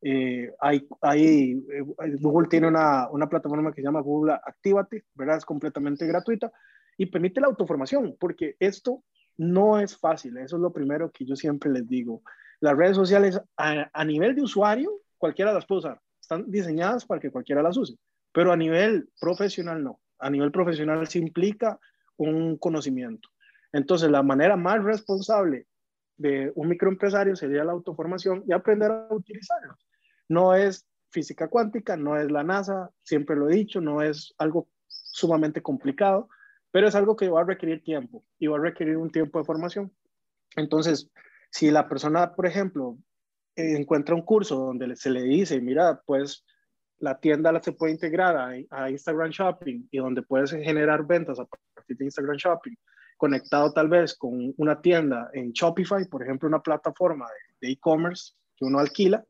Eh, 0.00 0.50
hay, 0.60 0.88
hay, 1.02 1.62
eh, 1.72 1.82
Google 2.20 2.48
tiene 2.48 2.68
una, 2.68 3.10
una, 3.10 3.28
plataforma 3.28 3.70
que 3.72 3.82
se 3.82 3.86
llama 3.86 4.00
Google 4.00 4.32
Activate, 4.32 5.04
¿verdad? 5.14 5.38
Es 5.38 5.44
completamente 5.44 6.06
gratuita 6.06 6.50
y 6.96 7.06
permite 7.06 7.40
la 7.40 7.48
autoformación, 7.48 8.16
porque 8.18 8.56
esto 8.58 9.02
no 9.36 9.78
es 9.78 9.96
fácil, 9.96 10.36
eso 10.38 10.56
es 10.56 10.62
lo 10.62 10.72
primero 10.72 11.10
que 11.10 11.24
yo 11.24 11.36
siempre 11.36 11.70
les 11.70 11.86
digo. 11.88 12.22
Las 12.60 12.76
redes 12.76 12.96
sociales 12.96 13.40
a, 13.56 14.04
nivel 14.04 14.34
de 14.34 14.42
usuario, 14.42 14.90
cualquiera 15.18 15.52
las 15.52 15.66
puede 15.66 15.80
usar, 15.80 16.00
están 16.20 16.50
diseñadas 16.50 17.04
para 17.04 17.20
que 17.20 17.30
cualquiera 17.30 17.62
las 17.62 17.76
use, 17.76 17.96
pero 18.32 18.52
a 18.52 18.56
nivel 18.56 19.08
profesional 19.20 19.82
no. 19.82 20.00
A 20.18 20.30
nivel 20.30 20.50
profesional 20.50 21.06
se 21.06 21.18
implica 21.18 21.78
un 22.16 22.56
conocimiento. 22.56 23.28
Entonces, 23.72 24.10
la 24.10 24.22
manera 24.22 24.56
más 24.56 24.82
responsable 24.82 25.66
de 26.16 26.50
un 26.54 26.68
microempresario 26.68 27.36
sería 27.36 27.64
la 27.64 27.72
autoformación 27.72 28.42
y 28.46 28.52
aprender 28.52 28.90
a 28.90 29.08
utilizarlos. 29.10 29.86
No 30.28 30.54
es 30.54 30.86
física 31.10 31.48
cuántica, 31.48 31.96
no 31.96 32.16
es 32.16 32.30
la 32.30 32.42
NASA, 32.42 32.90
siempre 33.02 33.36
lo 33.36 33.50
he 33.50 33.54
dicho, 33.54 33.82
no 33.82 34.00
es 34.00 34.34
algo 34.38 34.68
sumamente 34.88 35.62
complicado, 35.62 36.28
pero 36.76 36.88
es 36.88 36.94
algo 36.94 37.16
que 37.16 37.30
va 37.30 37.40
a 37.40 37.44
requerir 37.44 37.82
tiempo 37.82 38.22
y 38.38 38.48
va 38.48 38.58
a 38.58 38.60
requerir 38.60 38.98
un 38.98 39.10
tiempo 39.10 39.38
de 39.38 39.46
formación. 39.46 39.90
Entonces, 40.56 41.10
si 41.50 41.70
la 41.70 41.88
persona, 41.88 42.34
por 42.34 42.44
ejemplo, 42.44 42.98
encuentra 43.54 44.14
un 44.14 44.20
curso 44.20 44.56
donde 44.56 44.94
se 44.94 45.08
le 45.08 45.22
dice, 45.22 45.58
mira, 45.62 46.02
pues 46.04 46.44
la 46.98 47.18
tienda 47.18 47.58
se 47.62 47.72
puede 47.72 47.94
integrar 47.94 48.36
a, 48.70 48.90
Instagram 48.90 49.30
Shopping 49.30 49.88
y 49.90 49.96
donde 49.96 50.20
puedes 50.20 50.50
generar 50.50 51.06
ventas 51.06 51.40
a 51.40 51.46
partir 51.46 51.96
de 51.96 52.04
Instagram 52.04 52.36
Shopping, 52.36 52.74
conectado 53.16 53.72
tal 53.72 53.88
vez 53.88 54.14
con 54.14 54.52
una 54.58 54.78
tienda 54.78 55.30
en 55.32 55.52
Shopify, 55.52 56.04
por 56.04 56.24
ejemplo, 56.24 56.46
una 56.46 56.60
plataforma 56.60 57.26
de 57.58 57.70
e-commerce 57.70 58.34
que 58.54 58.66
uno 58.66 58.80
alquila, 58.80 59.24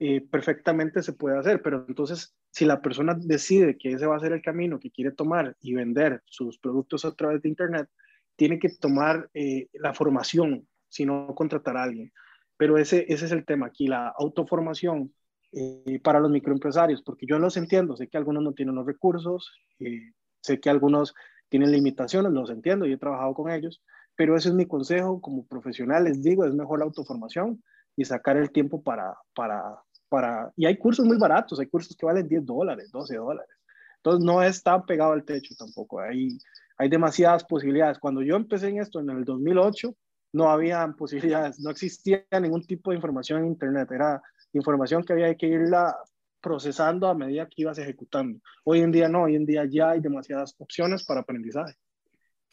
eh, 0.00 0.22
perfectamente 0.28 1.04
se 1.04 1.12
puede 1.12 1.38
hacer, 1.38 1.62
pero 1.62 1.84
entonces 1.86 2.34
si 2.50 2.64
la 2.64 2.80
persona 2.80 3.16
decide 3.18 3.76
que 3.78 3.92
ese 3.92 4.06
va 4.06 4.16
a 4.16 4.20
ser 4.20 4.32
el 4.32 4.42
camino 4.42 4.80
que 4.80 4.90
quiere 4.90 5.12
tomar 5.12 5.56
y 5.60 5.74
vender 5.74 6.22
sus 6.26 6.58
productos 6.58 7.04
a 7.04 7.14
través 7.14 7.42
de 7.42 7.48
Internet, 7.48 7.88
tiene 8.36 8.58
que 8.58 8.70
tomar 8.70 9.30
eh, 9.34 9.68
la 9.74 9.94
formación, 9.94 10.66
si 10.88 11.04
no 11.04 11.34
contratar 11.34 11.76
a 11.76 11.84
alguien. 11.84 12.12
Pero 12.56 12.78
ese, 12.78 13.06
ese 13.08 13.26
es 13.26 13.32
el 13.32 13.44
tema 13.44 13.66
aquí, 13.66 13.86
la 13.86 14.08
autoformación 14.08 15.12
eh, 15.52 16.00
para 16.02 16.20
los 16.20 16.30
microempresarios, 16.30 17.02
porque 17.02 17.26
yo 17.26 17.38
los 17.38 17.56
entiendo, 17.56 17.96
sé 17.96 18.08
que 18.08 18.16
algunos 18.16 18.42
no 18.42 18.52
tienen 18.52 18.74
los 18.74 18.86
recursos, 18.86 19.52
eh, 19.78 20.12
sé 20.40 20.60
que 20.60 20.70
algunos 20.70 21.14
tienen 21.48 21.72
limitaciones, 21.72 22.32
los 22.32 22.50
entiendo 22.50 22.86
y 22.86 22.92
he 22.92 22.98
trabajado 22.98 23.34
con 23.34 23.50
ellos, 23.50 23.82
pero 24.14 24.36
ese 24.36 24.50
es 24.50 24.54
mi 24.54 24.66
consejo 24.66 25.20
como 25.20 25.46
profesional, 25.46 26.04
les 26.04 26.22
digo, 26.22 26.44
es 26.44 26.54
mejor 26.54 26.78
la 26.78 26.84
autoformación 26.84 27.62
y 27.96 28.04
sacar 28.04 28.36
el 28.36 28.52
tiempo 28.52 28.82
para, 28.82 29.16
para, 29.34 29.82
para, 30.10 30.52
y 30.56 30.66
hay 30.66 30.76
cursos 30.76 31.06
muy 31.06 31.16
baratos, 31.16 31.58
hay 31.58 31.66
cursos 31.66 31.96
que 31.96 32.04
valen 32.04 32.28
10 32.28 32.44
dólares, 32.44 32.90
12 32.92 33.16
dólares. 33.16 33.56
Entonces 33.96 34.24
no 34.24 34.42
está 34.42 34.82
pegado 34.84 35.12
al 35.12 35.24
techo 35.24 35.54
tampoco, 35.56 36.00
hay, 36.00 36.36
hay 36.76 36.88
demasiadas 36.88 37.44
posibilidades. 37.44 37.98
Cuando 37.98 38.20
yo 38.20 38.36
empecé 38.36 38.68
en 38.68 38.80
esto 38.80 39.00
en 39.00 39.10
el 39.10 39.24
2008, 39.24 39.94
no 40.32 40.50
había 40.50 40.86
posibilidades, 40.98 41.60
no 41.60 41.70
existía 41.70 42.24
ningún 42.40 42.66
tipo 42.66 42.90
de 42.90 42.96
información 42.96 43.40
en 43.40 43.46
Internet, 43.46 43.90
era 43.92 44.20
información 44.52 45.04
que 45.04 45.12
había 45.12 45.34
que 45.34 45.46
irla 45.46 45.96
procesando 46.40 47.06
a 47.08 47.14
medida 47.14 47.46
que 47.46 47.62
ibas 47.62 47.78
ejecutando. 47.78 48.40
Hoy 48.64 48.80
en 48.80 48.90
día 48.90 49.08
no, 49.08 49.22
hoy 49.24 49.36
en 49.36 49.46
día 49.46 49.64
ya 49.70 49.90
hay 49.90 50.00
demasiadas 50.00 50.54
opciones 50.58 51.04
para 51.04 51.20
aprendizaje. 51.20 51.74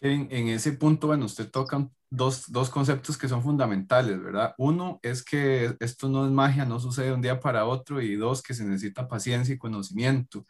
En, 0.02 0.28
en 0.32 0.48
ese 0.50 0.74
punto, 0.74 1.08
bueno, 1.08 1.26
usted 1.26 1.50
toca 1.50 1.90
dos, 2.10 2.52
dos, 2.52 2.70
conceptos 2.70 3.18
que 3.18 3.28
son 3.28 3.42
fundamentales, 3.44 4.22
¿verdad? 4.22 4.54
Uno 4.58 5.00
es 5.04 5.24
que 5.24 5.76
esto 5.80 6.08
no 6.10 6.26
es 6.26 6.32
magia, 6.32 6.66
no 6.66 6.80
sucede 6.80 7.08
de 7.08 7.14
un 7.14 7.22
día 7.22 7.40
para 7.40 7.66
otro, 7.66 8.02
y 8.02 8.16
dos, 8.16 8.42
que 8.44 8.54
se 8.54 8.64
necesita 8.66 9.08
paciencia 9.08 9.56
y 9.56 9.58
conocimiento. 9.58 10.46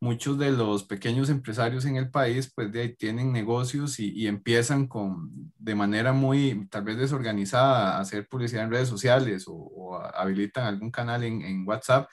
Muchos 0.00 0.38
de 0.38 0.52
los 0.52 0.84
pequeños 0.84 1.28
empresarios 1.30 1.84
en 1.84 1.96
el 1.96 2.10
país, 2.10 2.52
pues 2.54 2.72
de 2.72 2.82
ahí 2.82 2.96
tienen 2.96 3.32
negocios 3.32 3.98
y, 4.00 4.10
y 4.12 4.26
empiezan 4.28 4.86
con, 4.86 5.52
de 5.58 5.74
manera 5.74 6.12
muy, 6.12 6.68
tal 6.70 6.84
vez 6.84 6.98
desorganizada, 6.98 7.96
a 7.96 8.00
hacer 8.00 8.28
publicidad 8.28 8.64
en 8.64 8.70
redes 8.70 8.88
sociales 8.88 9.46
o, 9.48 9.54
o 9.54 9.96
habilitan 9.96 10.66
algún 10.66 10.90
canal 10.90 11.24
en, 11.24 11.42
en 11.42 11.66
WhatsApp 11.66 12.08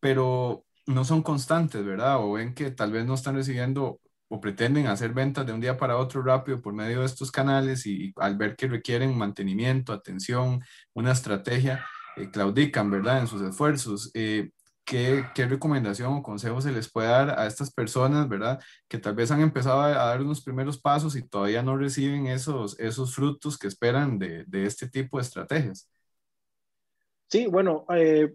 pero 0.00 0.64
no 0.86 1.04
son 1.04 1.22
constantes, 1.22 1.84
¿verdad? 1.84 2.18
O 2.18 2.32
ven 2.32 2.54
que 2.54 2.70
tal 2.70 2.92
vez 2.92 3.04
no 3.06 3.14
están 3.14 3.34
recibiendo 3.36 4.00
o 4.28 4.40
pretenden 4.40 4.86
hacer 4.86 5.12
ventas 5.12 5.46
de 5.46 5.52
un 5.52 5.60
día 5.60 5.76
para 5.76 5.96
otro 5.96 6.22
rápido 6.22 6.60
por 6.60 6.74
medio 6.74 7.00
de 7.00 7.06
estos 7.06 7.30
canales 7.30 7.86
y, 7.86 8.12
al 8.16 8.36
ver 8.36 8.56
que 8.56 8.68
requieren 8.68 9.16
mantenimiento, 9.16 9.92
atención, 9.92 10.60
una 10.94 11.12
estrategia, 11.12 11.86
eh, 12.16 12.30
claudican, 12.30 12.90
¿verdad? 12.90 13.20
En 13.20 13.26
sus 13.26 13.42
esfuerzos. 13.42 14.10
Eh, 14.14 14.50
¿qué, 14.84 15.24
¿qué, 15.34 15.46
recomendación 15.46 16.14
o 16.14 16.22
consejo 16.22 16.60
se 16.60 16.72
les 16.72 16.90
puede 16.90 17.08
dar 17.08 17.38
a 17.38 17.46
estas 17.46 17.72
personas, 17.72 18.28
¿verdad? 18.28 18.60
Que 18.88 18.98
tal 18.98 19.14
vez 19.14 19.30
han 19.30 19.40
empezado 19.40 19.82
a, 19.82 19.90
dar 19.90 20.22
unos 20.22 20.42
primeros 20.42 20.78
pasos 20.80 21.16
y 21.16 21.22
todavía 21.28 21.62
no 21.62 21.76
reciben 21.76 22.26
esos, 22.28 22.78
esos 22.78 23.14
frutos 23.14 23.58
que 23.58 23.66
esperan 23.66 24.18
de, 24.18 24.44
de 24.46 24.66
este 24.66 24.88
tipo 24.88 25.18
de 25.18 25.22
estrategias. 25.24 25.90
Sí, 27.28 27.46
bueno, 27.48 27.84
eh, 27.90 28.32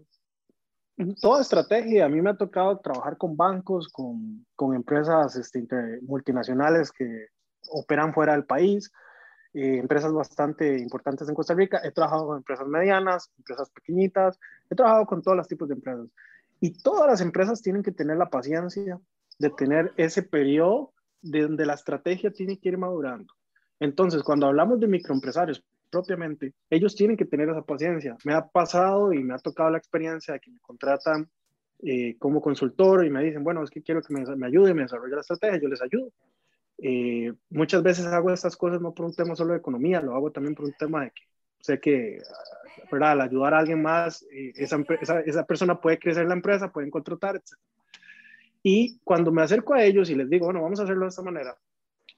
toda 1.20 1.42
estrategia. 1.42 2.06
A 2.06 2.08
mí 2.08 2.20
me 2.20 2.30
ha 2.30 2.36
tocado 2.36 2.78
trabajar 2.78 3.16
con 3.16 3.36
bancos, 3.36 3.88
con, 3.88 4.46
empresas 4.74 5.36
este, 5.36 5.66
multinacionales 6.02 6.92
que 6.92 7.26
operan 7.70 8.12
fuera 8.12 8.32
del 8.32 8.44
país, 8.44 8.90
eh, 9.54 9.78
empresas 9.78 10.12
bastante 10.12 10.78
importantes 10.78 11.28
en 11.28 11.34
Costa 11.34 11.54
Rica. 11.54 11.80
He 11.84 11.90
trabajado 11.90 12.26
con 12.26 12.36
empresas 12.38 12.66
medianas, 12.66 13.30
empresas 13.38 13.70
pequeñitas, 13.70 14.38
he 14.70 14.74
trabajado 14.74 15.06
con 15.06 15.22
todos 15.22 15.36
los 15.36 15.48
tipos 15.48 15.68
de 15.68 15.74
empresas. 15.74 16.06
Y 16.60 16.80
todas 16.82 17.08
las 17.08 17.20
empresas 17.20 17.60
tienen 17.60 17.82
que 17.82 17.92
tener 17.92 18.16
la 18.16 18.30
paciencia 18.30 19.00
de 19.38 19.50
tener 19.50 19.92
ese 19.96 20.22
periodo 20.22 20.92
de 21.20 21.42
donde 21.42 21.66
la 21.66 21.74
estrategia 21.74 22.32
tiene 22.32 22.58
que 22.58 22.68
ir 22.68 22.78
madurando. 22.78 23.32
Entonces, 23.80 24.22
cuando 24.22 24.46
hablamos 24.46 24.78
de 24.78 24.86
microempresarios, 24.86 25.64
propiamente, 25.92 26.54
ellos 26.70 26.96
tienen 26.96 27.16
que 27.16 27.26
tener 27.26 27.50
esa 27.50 27.62
paciencia. 27.62 28.16
Me 28.24 28.32
ha 28.32 28.48
pasado 28.48 29.12
y 29.12 29.22
me 29.22 29.34
ha 29.34 29.38
tocado 29.38 29.70
la 29.70 29.78
experiencia 29.78 30.34
de 30.34 30.40
que 30.40 30.50
me 30.50 30.58
contratan 30.60 31.28
eh, 31.82 32.16
como 32.18 32.40
consultor 32.40 33.04
y 33.04 33.10
me 33.10 33.22
dicen, 33.22 33.44
bueno, 33.44 33.62
es 33.62 33.70
que 33.70 33.82
quiero 33.82 34.00
que 34.00 34.14
me, 34.14 34.24
me 34.36 34.46
ayude, 34.46 34.72
me 34.72 34.82
desarrolle 34.82 35.14
la 35.14 35.20
estrategia, 35.20 35.60
yo 35.60 35.68
les 35.68 35.82
ayudo. 35.82 36.10
Eh, 36.78 37.32
muchas 37.50 37.82
veces 37.82 38.06
hago 38.06 38.32
estas 38.32 38.56
cosas 38.56 38.80
no 38.80 38.94
por 38.94 39.06
un 39.06 39.14
tema 39.14 39.36
solo 39.36 39.52
de 39.52 39.58
economía, 39.58 40.00
lo 40.00 40.16
hago 40.16 40.32
también 40.32 40.54
por 40.54 40.64
un 40.64 40.72
tema 40.72 41.04
de 41.04 41.10
que 41.10 41.22
sé 41.60 41.78
que, 41.78 42.22
¿verdad? 42.90 43.12
Al 43.12 43.20
ayudar 43.20 43.54
a 43.54 43.58
alguien 43.58 43.82
más, 43.82 44.22
eh, 44.32 44.52
esa, 44.56 44.82
esa, 45.00 45.20
esa, 45.20 45.44
persona 45.44 45.80
puede 45.80 45.98
crecer 45.98 46.26
la 46.26 46.34
empresa, 46.34 46.72
pueden 46.72 46.90
contratar, 46.90 47.36
etc. 47.36 47.58
Y 48.62 48.98
cuando 49.04 49.30
me 49.30 49.42
acerco 49.42 49.74
a 49.74 49.84
ellos 49.84 50.08
y 50.08 50.14
les 50.14 50.30
digo, 50.30 50.46
bueno, 50.46 50.62
vamos 50.62 50.80
a 50.80 50.84
hacerlo 50.84 51.04
de 51.04 51.10
esta 51.10 51.22
manera, 51.22 51.56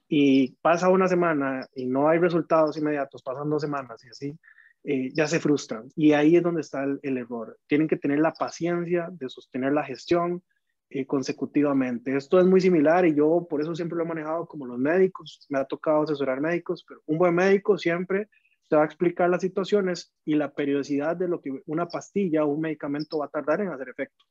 y 0.08 0.52
pasa 0.56 0.88
una 0.88 1.08
semana 1.08 1.66
y 1.74 1.86
no 1.86 2.08
hay 2.08 2.18
resultados 2.18 2.76
inmediatos, 2.76 3.22
pasan 3.22 3.50
dos 3.50 3.62
semanas 3.62 4.04
y 4.04 4.08
así, 4.08 4.38
eh, 4.84 5.10
ya 5.14 5.26
se 5.26 5.40
frustran. 5.40 5.88
Y 5.96 6.12
ahí 6.12 6.36
es 6.36 6.42
donde 6.42 6.60
está 6.60 6.84
el, 6.84 7.16
error. 7.16 7.58
Tienen 7.66 7.88
que 7.88 7.96
tener 7.96 8.18
la 8.18 8.32
paciencia 8.32 9.08
de 9.10 9.28
sostener 9.28 9.72
la 9.72 9.84
gestión 9.84 10.42
eh, 10.90 11.06
consecutivamente. 11.06 12.16
Esto 12.16 12.38
es 12.38 12.46
muy 12.46 12.60
similar 12.60 13.06
y 13.06 13.14
yo 13.14 13.46
por 13.48 13.62
eso 13.62 13.74
siempre 13.74 13.96
lo 13.96 14.04
he 14.04 14.08
manejado 14.08 14.46
como 14.46 14.66
los 14.66 14.78
médicos. 14.78 15.46
Me 15.48 15.58
ha 15.58 15.64
tocado 15.64 16.02
asesorar 16.02 16.40
médicos, 16.40 16.84
pero 16.86 17.00
un 17.06 17.16
buen 17.16 17.34
médico 17.34 17.78
siempre 17.78 18.28
te 18.68 18.76
va 18.76 18.82
a 18.82 18.86
explicar 18.86 19.30
las 19.30 19.40
situaciones 19.40 20.14
y 20.24 20.34
la 20.34 20.52
periodicidad 20.52 21.16
de 21.16 21.28
lo 21.28 21.40
que 21.40 21.62
una 21.66 21.88
pastilla 21.88 22.44
o 22.44 22.48
un 22.48 22.60
medicamento 22.60 23.18
va 23.18 23.26
a 23.26 23.30
tardar 23.30 23.62
en 23.62 23.68
hacer 23.68 23.88
efecto. 23.88 24.24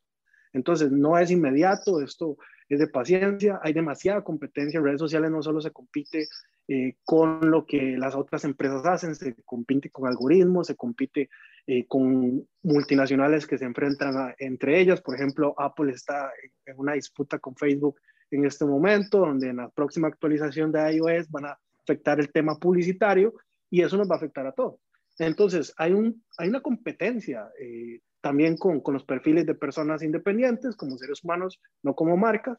Entonces, 0.54 0.92
no 0.92 1.18
es 1.18 1.32
inmediato, 1.32 2.02
esto 2.02 2.38
es 2.70 2.80
de 2.80 2.88
paciencia, 2.88 3.60
hay 3.62 3.74
demasiada 3.74 4.24
competencia 4.24 4.78
en 4.78 4.86
redes 4.86 5.00
sociales, 5.00 5.32
no 5.32 5.42
solo 5.42 5.60
se 5.62 5.72
compite 5.72 6.28
eh, 6.68 6.96
con 7.04 7.52
lo 7.52 7.66
que 7.66 7.98
las 7.98 8.16
otras 8.16 8.46
empresas 8.46 8.86
hacen, 8.86 9.16
se 9.16 9.36
compite 9.44 9.90
con 9.90 10.08
algoritmos, 10.08 10.68
se 10.68 10.76
compite 10.76 11.30
eh, 11.68 11.86
con 11.88 12.48
multinacionales 12.62 13.46
que 13.46 13.58
se 13.58 13.66
enfrentan 13.66 14.34
entre 14.38 14.80
ellas. 14.80 15.02
Por 15.02 15.16
ejemplo, 15.16 15.54
Apple 15.58 15.92
está 15.92 16.32
en 16.66 16.80
una 16.80 16.94
disputa 16.94 17.40
con 17.40 17.56
Facebook 17.56 18.00
en 18.32 18.46
este 18.46 18.66
momento, 18.66 19.20
donde 19.20 19.50
en 19.50 19.58
la 19.58 19.70
próxima 19.70 20.08
actualización 20.08 20.72
de 20.72 20.96
iOS 20.96 21.30
van 21.30 21.46
a 21.46 21.60
afectar 21.82 22.20
el 22.20 22.32
tema 22.32 22.58
publicitario 22.58 23.34
y 23.70 23.82
eso 23.82 23.98
nos 23.98 24.10
va 24.10 24.16
a 24.16 24.18
afectar 24.18 24.48
a 24.48 24.54
todos. 24.54 24.80
Entonces, 25.20 25.74
hay, 25.78 25.94
un, 25.94 26.24
hay 26.38 26.50
una 26.50 26.62
competencia. 26.62 27.50
Eh, 27.60 28.00
también 28.24 28.56
con, 28.56 28.80
con, 28.80 28.94
los 28.94 29.04
perfiles 29.04 29.46
de 29.46 29.54
personas 29.54 30.02
independientes, 30.02 30.78
como 30.78 30.98
seres 30.98 31.26
humanos, 31.26 31.60
no 31.84 31.94
como 31.94 32.16
marcas. 32.16 32.58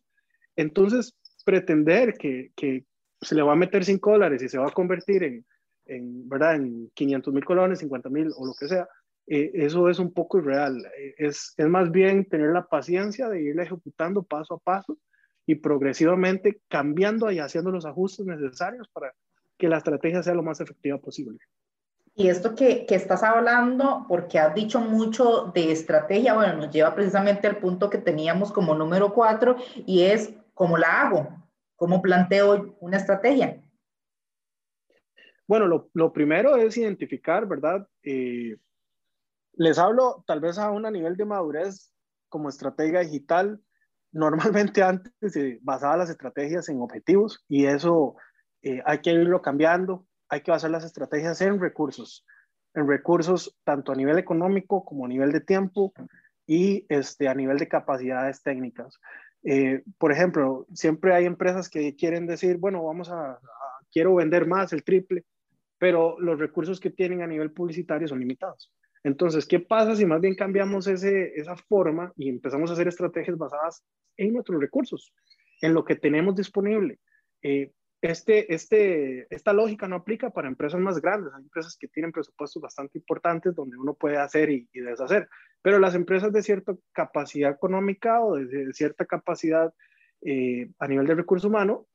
Entonces, 0.57 1.16
pretender 1.42 2.18
que, 2.18 2.53
que 2.55 2.85
se 3.18 3.35
le 3.35 3.40
va 3.40 3.55
a 3.55 3.57
meter 3.57 3.83
5 3.83 4.12
dólares 4.12 4.42
y 4.42 4.48
se 4.50 4.59
va 4.59 4.68
a 4.68 4.72
convertir 4.72 5.22
en, 5.22 5.46
en 5.87 6.29
¿verdad? 6.29 6.57
En 6.57 6.90
500 6.94 7.33
mil 7.33 7.44
colones, 7.46 7.79
50 7.79 8.11
mil 8.11 8.31
o 8.37 8.46
lo 8.46 8.53
que 8.53 8.68
sea, 8.68 8.87
eh, 9.27 9.53
eso 9.55 9.88
es 9.88 9.98
un 9.98 10.12
poco 10.12 10.38
irreal. 10.38 10.85
Eh, 10.98 11.14
es, 11.16 11.55
es 11.57 11.66
más 11.66 11.90
bien 11.90 12.29
tener 12.29 12.50
la 12.50 12.66
paciencia 12.66 13.31
de 13.31 13.42
ir 13.42 13.59
ejecutando 13.59 14.22
paso 14.22 14.55
a 14.55 14.59
paso 14.59 14.98
y 15.46 15.55
progresivamente 15.55 16.61
cambiando 16.68 17.33
y 17.33 17.38
haciendo 17.38 17.70
los 17.70 17.87
ajustes 17.87 18.27
necesarios 18.27 18.87
para 18.92 19.14
que 19.57 19.68
la 19.68 19.79
estrategia 19.79 20.22
sea 20.22 20.35
lo 20.35 20.42
más 20.42 20.61
efectiva 20.61 20.98
posible. 20.98 21.38
Y 22.16 22.29
esto 22.29 22.55
que, 22.55 22.87
que, 22.87 22.94
estás 22.94 23.24
hablando, 23.24 24.07
porque 24.09 24.38
has 24.38 24.55
dicho 24.55 24.81
mucho 24.81 25.50
de 25.53 25.72
estrategia, 25.72 26.35
bueno, 26.35 26.55
nos 26.55 26.70
lleva 26.70 26.94
precisamente 26.94 27.48
al 27.48 27.57
punto 27.57 27.90
que 27.90 27.98
teníamos 27.98 28.53
como 28.53 28.74
número 28.74 29.12
cuatro 29.12 29.57
y 29.85 30.03
es 30.03 30.33
cómo 30.55 30.79
la 30.79 31.03
hago, 31.03 31.29
cómo 31.74 32.00
planteo 32.00 32.77
una 32.79 32.98
estrategia. 32.98 33.61
Bueno, 35.48 35.66
lo, 35.66 35.90
lo 35.92 36.12
primero 36.12 36.57
es 36.57 36.77
identificar, 36.77 37.46
¿verdad? 37.46 37.87
Eh, 38.05 38.57
les 39.55 39.79
hablo 39.79 40.22
tal 40.27 40.40
vez 40.40 40.57
a 40.59 40.70
un 40.70 40.83
nivel 40.92 41.16
de 41.16 41.24
madurez 41.24 41.92
como 42.29 42.48
estratega 42.48 43.00
digital. 43.00 43.61
Normalmente 44.12 44.83
antes 44.83 45.12
se 45.33 45.59
basaba 45.62 45.96
las 45.96 46.11
estrategias 46.11 46.68
en 46.68 46.81
objetivos 46.81 47.44
y 47.48 47.66
eso 47.66 48.14
eh, 48.62 48.81
hay 48.87 49.00
que 49.00 49.11
irlo 49.11 49.42
cambiando 49.42 50.07
hay 50.28 50.40
que 50.40 50.50
basar 50.50 50.70
las 50.70 50.84
estrategias 50.84 51.40
en 51.40 51.60
recursos, 51.60 52.24
en 52.74 52.88
recursos 52.88 53.56
tanto 53.64 53.92
a 53.92 53.96
nivel 53.96 54.18
económico 54.18 54.84
como 54.84 55.04
a 55.04 55.08
nivel 55.08 55.32
de 55.32 55.40
tiempo 55.40 55.92
y 56.46 56.87
este, 56.88 57.28
a 57.28 57.34
nivel 57.34 57.58
de 57.58 57.68
capacidades 57.68 58.42
técnicas. 58.42 58.98
Eh, 59.44 59.82
por 59.98 60.12
ejemplo, 60.12 60.66
siempre 60.72 61.14
hay 61.14 61.26
empresas 61.26 61.68
que 61.68 61.94
quieren 61.94 62.26
decir, 62.26 62.56
bueno, 62.56 62.82
vamos 62.82 63.10
a, 63.10 63.38
quiero 63.92 64.14
vender 64.14 64.46
más, 64.46 64.72
el 64.72 64.84
triple, 64.84 65.24
pero 65.78 66.18
los 66.18 66.38
recursos 66.38 66.80
que 66.80 66.90
tienen 66.90 67.22
a 67.22 67.26
nivel 67.26 67.52
publicitario 67.52 68.08
son 68.08 68.20
limitados. 68.20 68.72
Entonces, 69.02 69.46
¿qué 69.46 69.60
pasa 69.60 69.94
si 69.94 70.06
más 70.06 70.20
bien 70.20 70.34
cambiamos 70.34 70.87
ese, 70.87 71.38
esa 71.38 71.56
forma 71.56 72.12
y 72.16 72.30
empezamos 72.30 72.70
a 72.70 72.72
hacer 72.72 72.88
estrategias 72.88 73.37
basadas 73.37 73.84
en 74.16 74.32
nuestros 74.32 74.58
recursos, 74.58 75.12
en 75.60 75.74
lo 75.74 75.84
que 75.84 75.96
tenemos 75.96 76.34
disponible? 76.34 76.98
Eh, 77.42 77.70
este, 78.04 78.52
este, 78.52 79.26
esta 79.34 79.54
lógica 79.54 79.88
no 79.88 79.96
aplica 79.96 80.28
para 80.28 80.46
empresas 80.46 80.78
más 80.78 81.00
grandes. 81.00 81.32
Hay 81.32 81.42
empresas 81.42 81.74
que 81.80 81.88
tienen 81.88 82.12
presupuestos 82.12 82.60
bastante 82.60 82.98
importantes 82.98 83.54
donde 83.54 83.78
uno 83.78 83.94
puede 83.94 84.18
hacer 84.18 84.50
y, 84.50 84.68
deshacer. 84.74 85.26
Pero 85.62 85.78
las 85.78 85.94
empresas 85.94 86.30
de 86.30 86.42
cierta 86.42 86.76
capacidad 86.92 87.50
económica 87.50 88.20
o 88.22 88.36
de, 88.36 88.74
cierta 88.74 89.06
capacidad 89.06 89.72
eh, 90.20 90.68
a 90.78 90.86
nivel 90.86 91.06
de 91.06 91.14
recurso 91.14 91.48
humano, 91.48 91.86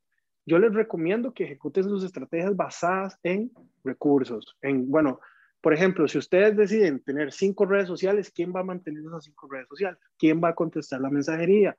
yo 0.48 0.58
les 0.58 0.74
recomiendo 0.74 1.32
que 1.32 1.44
ejecuten 1.44 1.84
sus 1.84 2.04
estrategias 2.04 2.56
basadas 2.56 3.20
en 3.22 3.52
recursos. 3.84 4.58
En, 4.64 4.90
bueno, 4.90 5.20
por 5.62 5.76
ejemplo, 5.76 6.08
si 6.08 6.18
ustedes 6.18 6.58
deciden 6.58 7.04
tener 7.04 7.32
cinco 7.32 7.68
redes 7.68 7.88
sociales, 7.88 8.32
¿quién 8.34 8.52
va 8.52 8.62
a 8.62 8.64
mantener 8.64 9.04
esas 9.06 9.26
cinco 9.26 9.48
redes 9.48 9.68
sociales? 9.68 10.00
¿Quién 10.18 10.42
va 10.44 10.50
a 10.50 10.56
contestar 10.56 11.02
la 11.02 11.12
mensajería? 11.12 11.78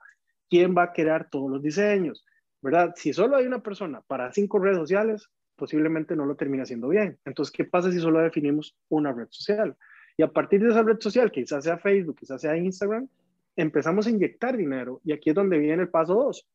¿Quién 0.49 0.73
va 0.73 0.83
a 0.83 0.93
crear 0.93 1.29
todos 1.29 1.51
los 1.51 1.61
diseños? 1.61 2.23
¿Verdad? 2.61 2.93
Si 2.95 3.13
solo 3.13 3.35
hay 3.35 3.45
una 3.45 3.61
persona 3.61 4.01
para 4.01 4.31
cinco 4.31 4.59
redes 4.59 4.77
sociales, 4.77 5.29
posiblemente 5.55 6.15
no 6.15 6.25
lo 6.25 6.35
termine 6.35 6.63
haciendo 6.63 6.89
bien. 6.89 7.17
Entonces, 7.25 7.51
¿qué 7.51 7.65
pasa 7.65 7.91
si 7.91 7.99
solo 7.99 8.19
definimos 8.19 8.75
una 8.89 9.13
red 9.13 9.27
social? 9.29 9.75
Y 10.17 10.23
a 10.23 10.31
partir 10.31 10.61
de 10.61 10.69
esa 10.69 10.83
red 10.83 10.99
social, 10.99 11.31
quizás 11.31 11.63
sea 11.63 11.77
Facebook, 11.77 12.17
quizás 12.17 12.41
sea 12.41 12.57
Instagram, 12.57 13.07
empezamos 13.55 14.07
a 14.07 14.09
inyectar 14.09 14.57
dinero. 14.57 15.01
Y 15.03 15.13
aquí 15.13 15.29
es 15.29 15.35
donde 15.35 15.57
viene 15.57 15.83
el 15.83 15.89
paso 15.89 16.15
dos. 16.15 16.47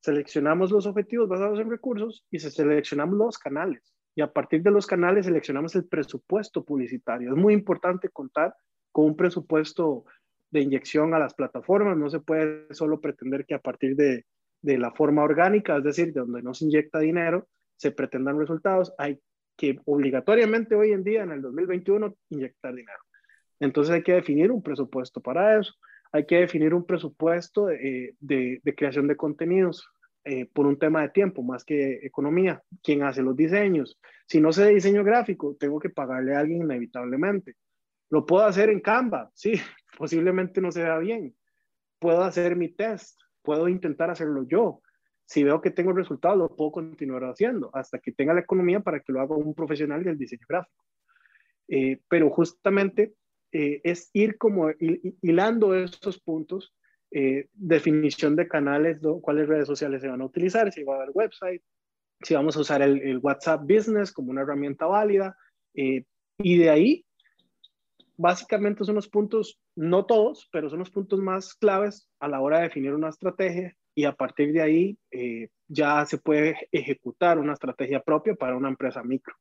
Seleccionamos 0.00 0.70
los 0.70 0.86
objetivos 0.86 1.28
basados 1.28 1.58
en 1.58 1.70
recursos 1.70 2.24
y 2.30 2.38
se 2.38 2.50
seleccionamos 2.50 3.16
los 3.16 3.38
canales. 3.38 3.94
Y 4.14 4.20
a 4.20 4.32
partir 4.32 4.62
de 4.62 4.70
los 4.70 4.86
canales 4.86 5.26
seleccionamos 5.26 5.74
el 5.76 5.84
presupuesto 5.86 6.64
publicitario. 6.64 7.30
Es 7.30 7.36
muy 7.36 7.54
importante 7.54 8.08
contar 8.08 8.54
con 8.90 9.06
un 9.06 9.16
presupuesto 9.16 10.04
de 10.50 10.60
inyección 10.60 11.14
a 11.14 11.18
las 11.18 11.34
plataformas. 11.34 11.96
No 11.96 12.10
se 12.10 12.20
puede 12.20 12.72
solo 12.74 13.00
pretender 13.00 13.46
que 13.46 13.54
a 13.54 13.60
partir 13.60 13.94
de, 13.96 14.24
de 14.62 14.78
la 14.78 14.92
forma 14.92 15.22
orgánica, 15.22 15.76
es 15.76 15.84
decir, 15.84 16.12
de 16.12 16.20
donde 16.20 16.42
no 16.42 16.54
se 16.54 16.64
inyecta 16.64 16.98
dinero, 16.98 17.48
se 17.76 17.92
pretendan 17.92 18.38
resultados. 18.38 18.92
Hay 18.98 19.20
que 19.56 19.80
obligatoriamente 19.86 20.74
hoy 20.74 20.92
en 20.92 21.04
día, 21.04 21.22
en 21.22 21.32
el 21.32 21.42
2021, 21.42 22.16
inyectar 22.30 22.74
dinero. 22.74 22.98
Entonces 23.60 23.94
hay 23.94 24.02
que 24.02 24.12
definir 24.12 24.52
un 24.52 24.62
presupuesto 24.62 25.20
para 25.20 25.58
eso. 25.58 25.74
Hay 26.12 26.26
que 26.26 26.36
definir 26.36 26.74
un 26.74 26.86
presupuesto 26.86 27.66
de, 27.66 28.14
de, 28.20 28.74
creación 28.76 29.08
de 29.08 29.16
contenidos 29.16 29.86
eh, 30.24 30.46
por 30.46 30.66
un 30.66 30.78
tema 30.78 31.02
de 31.02 31.10
tiempo, 31.10 31.42
más 31.42 31.64
que 31.64 32.00
economía. 32.02 32.62
¿Quién 32.82 33.02
hace 33.02 33.22
los 33.22 33.36
diseños? 33.36 33.98
Si 34.26 34.40
no 34.40 34.52
sé 34.52 34.68
diseño 34.68 35.04
gráfico, 35.04 35.56
tengo 35.58 35.78
que 35.78 35.90
pagarle 35.90 36.34
a 36.34 36.40
alguien 36.40 36.62
inevitablemente. 36.62 37.56
Lo 38.10 38.24
puedo 38.24 38.46
hacer 38.46 38.70
en 38.70 38.80
Canva, 38.80 39.30
sí, 39.34 39.52
posiblemente 39.98 40.60
no 40.60 40.72
se 40.72 40.82
vea 40.82 40.98
bien. 40.98 41.34
Puedo 41.98 42.22
hacer 42.22 42.56
mi 42.56 42.68
test, 42.68 43.20
puedo 43.48 43.66
intentar 43.66 44.10
hacerlo 44.10 44.46
yo. 44.46 44.82
Si 45.24 45.42
veo 45.42 45.62
que 45.62 45.70
tengo 45.70 45.94
resultados, 45.94 46.36
lo 46.36 46.54
puedo 46.54 46.70
continuar 46.70 47.24
haciendo 47.24 47.70
hasta 47.72 47.98
que 47.98 48.12
tenga 48.12 48.34
la 48.34 48.40
economía 48.40 48.80
para 48.80 49.00
que 49.00 49.10
lo 49.10 49.22
haga 49.22 49.34
un 49.36 49.54
profesional 49.54 50.04
del 50.04 50.18
diseño 50.18 50.44
gráfico. 50.46 50.84
Eh, 51.66 52.02
pero 52.10 52.28
justamente 52.28 53.14
eh, 53.52 53.80
es 53.84 54.10
ir 54.12 54.36
como 54.36 54.68
hilando 55.22 55.74
esos 55.74 56.20
puntos, 56.20 56.74
eh, 57.10 57.48
definición 57.54 58.36
de 58.36 58.48
canales, 58.48 58.98
cuáles 59.22 59.48
redes 59.48 59.66
sociales 59.66 60.02
se 60.02 60.08
van 60.08 60.20
a 60.20 60.26
utilizar, 60.26 60.70
si 60.70 60.84
va 60.84 60.96
a 60.96 60.96
haber 60.98 61.12
website, 61.14 61.62
si 62.20 62.34
vamos 62.34 62.54
a 62.54 62.60
usar 62.60 62.82
el, 62.82 63.00
el 63.00 63.16
WhatsApp 63.16 63.62
Business 63.62 64.12
como 64.12 64.30
una 64.30 64.42
herramienta 64.42 64.84
válida. 64.84 65.38
y 65.72 66.58
de 66.58 66.68
ahí 66.68 67.06
básicamente 68.18 68.84
son 68.84 68.96
los 68.96 69.08
puntos, 69.08 69.58
no 69.76 70.04
todos, 70.04 70.48
pero 70.52 70.68
son 70.68 70.80
los 70.80 70.90
puntos 70.90 71.20
más 71.20 71.54
claves 71.54 72.08
a 72.18 72.28
la 72.28 72.40
hora 72.40 72.58
de 72.58 72.64
definir 72.64 72.92
una 72.92 73.08
estrategia 73.08 73.74
y 73.94 74.04
a 74.04 74.12
partir 74.12 74.52
de 74.52 74.60
ahí 74.60 74.98
eh, 75.10 75.48
ya 75.68 76.04
se 76.04 76.18
puede 76.18 76.68
ejecutar 76.72 77.38
una 77.38 77.54
estrategia 77.54 78.02
propia 78.02 78.34
para 78.34 78.56
una 78.56 78.68
empresa 78.68 79.02
micro. 79.02 79.34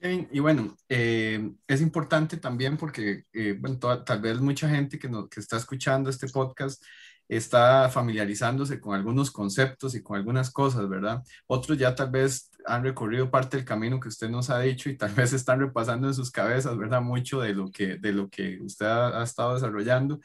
y 0.00 0.38
bueno, 0.38 0.76
eh, 0.88 1.50
es 1.66 1.80
importante 1.80 2.36
también 2.36 2.76
porque 2.76 3.24
eh, 3.32 3.56
bueno, 3.58 3.78
tal 3.78 4.20
vez 4.20 4.40
mucha 4.40 4.68
gente 4.68 4.98
que, 4.98 5.08
que 5.30 5.40
está 5.40 5.56
escuchando 5.56 6.10
este 6.10 6.28
podcast 6.28 6.84
está 7.28 7.88
familiarizándose 7.88 8.80
con 8.80 8.94
algunos 8.94 9.30
conceptos 9.30 9.94
y 9.94 10.02
con 10.02 10.16
algunas 10.16 10.50
cosas, 10.50 10.88
¿verdad? 10.88 11.22
Otros 11.46 11.78
ya 11.78 11.94
tal 11.94 12.10
vez 12.10 12.50
han 12.66 12.84
recorrido 12.84 13.30
parte 13.30 13.56
del 13.56 13.66
camino 13.66 13.98
que 13.98 14.08
usted 14.08 14.28
nos 14.28 14.50
ha 14.50 14.60
dicho 14.60 14.88
y 14.88 14.96
tal 14.96 15.12
vez 15.14 15.32
están 15.32 15.60
repasando 15.60 16.08
en 16.08 16.14
sus 16.14 16.30
cabezas, 16.30 16.76
¿verdad? 16.76 17.02
Mucho 17.02 17.40
de 17.40 17.54
lo 17.54 17.70
que, 17.70 17.96
de 17.96 18.12
lo 18.12 18.28
que 18.28 18.60
usted 18.60 18.86
ha, 18.86 19.20
ha 19.20 19.24
estado 19.24 19.54
desarrollando. 19.54 20.20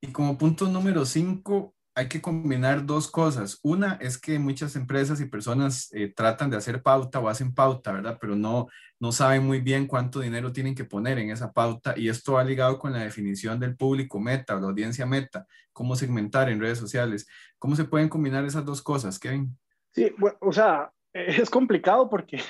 Y 0.00 0.08
como 0.12 0.36
punto 0.36 0.68
número 0.68 1.04
cinco, 1.06 1.75
hay 1.96 2.08
que 2.08 2.20
combinar 2.20 2.84
dos 2.84 3.10
cosas. 3.10 3.58
Una 3.62 3.94
es 4.02 4.18
que 4.18 4.38
muchas 4.38 4.76
empresas 4.76 5.18
y 5.18 5.24
personas 5.24 5.88
eh, 5.94 6.12
tratan 6.14 6.50
de 6.50 6.58
hacer 6.58 6.82
pauta 6.82 7.20
o 7.20 7.28
hacen 7.28 7.54
pauta, 7.54 7.90
¿verdad? 7.90 8.18
Pero 8.20 8.36
no, 8.36 8.68
no 9.00 9.12
saben 9.12 9.46
muy 9.46 9.62
bien 9.62 9.86
cuánto 9.86 10.20
dinero 10.20 10.52
tienen 10.52 10.74
que 10.74 10.84
poner 10.84 11.18
en 11.18 11.30
esa 11.30 11.54
pauta 11.54 11.94
y 11.96 12.10
esto 12.10 12.34
va 12.34 12.44
ligado 12.44 12.78
con 12.78 12.92
la 12.92 12.98
definición 12.98 13.58
del 13.58 13.76
público 13.76 14.20
meta 14.20 14.54
o 14.54 14.60
la 14.60 14.66
audiencia 14.66 15.06
meta, 15.06 15.46
cómo 15.72 15.96
segmentar 15.96 16.50
en 16.50 16.60
redes 16.60 16.76
sociales. 16.76 17.26
¿Cómo 17.58 17.74
se 17.74 17.84
pueden 17.84 18.10
combinar 18.10 18.44
esas 18.44 18.66
dos 18.66 18.82
cosas, 18.82 19.18
Kevin? 19.18 19.56
Sí, 19.92 20.12
bueno, 20.18 20.36
o 20.42 20.52
sea, 20.52 20.92
es 21.14 21.48
complicado 21.48 22.10
porque 22.10 22.42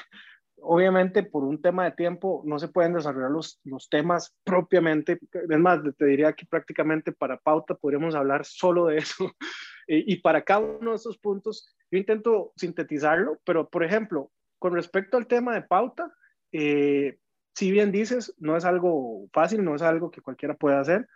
obviamente 0.66 1.22
por 1.22 1.44
un 1.44 1.60
tema 1.60 1.84
de 1.84 1.92
tiempo 1.92 2.42
no 2.44 2.58
se 2.58 2.68
pueden 2.68 2.94
desarrollar 2.94 3.30
los, 3.30 3.60
los 3.64 3.88
temas 3.88 4.34
propiamente. 4.44 5.18
Es 5.32 5.58
más, 5.58 5.80
te 5.96 6.04
diría 6.04 6.32
que 6.32 6.46
prácticamente 6.46 7.12
para 7.12 7.38
pauta 7.38 7.74
podríamos 7.74 8.14
hablar 8.14 8.44
solo 8.44 8.86
de 8.86 8.98
eso. 8.98 9.30
y, 9.86 10.16
para 10.20 10.42
cada 10.42 10.60
uno 10.60 10.90
de 10.90 10.96
esos 10.96 11.18
puntos, 11.18 11.74
yo 11.90 11.98
intento 11.98 12.52
sintetizarlo, 12.56 13.38
pero 13.44 13.68
por 13.68 13.84
ejemplo, 13.84 14.30
con 14.58 14.74
respecto 14.74 15.16
al 15.16 15.26
tema 15.26 15.54
de 15.54 15.62
pauta, 15.62 16.12
eh, 16.52 17.18
si 17.54 17.70
bien 17.70 17.92
dices, 17.92 18.34
no 18.38 18.56
es 18.56 18.64
algo 18.64 19.28
fácil, 19.32 19.64
no 19.64 19.74
es 19.74 19.82
algo 19.82 20.10
que 20.10 20.20
cualquiera 20.20 20.54
pueda 20.54 20.80
hacer. 20.80 21.06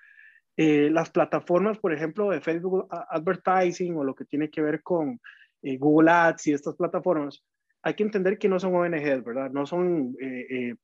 Eh, 0.57 0.91
las 0.91 1.11
plataformas, 1.11 1.79
por 1.79 1.93
ejemplo, 1.93 2.31
de 2.31 2.41
Facebook 2.41 2.87
Advertising 2.91 3.97
o 3.97 4.05
lo 4.05 4.15
que 4.15 4.25
tiene 4.25 4.51
que 4.51 4.63
ver 4.63 4.83
con 4.83 5.21
eh, 5.63 5.77
Google 5.77 6.11
Ads 6.11 6.47
y 6.47 6.53
estas 6.53 6.77
plataformas, 6.77 7.43
hay 7.83 7.95
que 7.95 8.03
entender 8.03 8.39
que 8.39 8.49
no 8.49 8.59
son 8.59 8.75
ONGs, 8.75 9.25
¿verdad? 9.25 9.51
No 9.51 9.67
son 9.67 10.15
eh, 10.21 10.47
eh, 10.51 10.75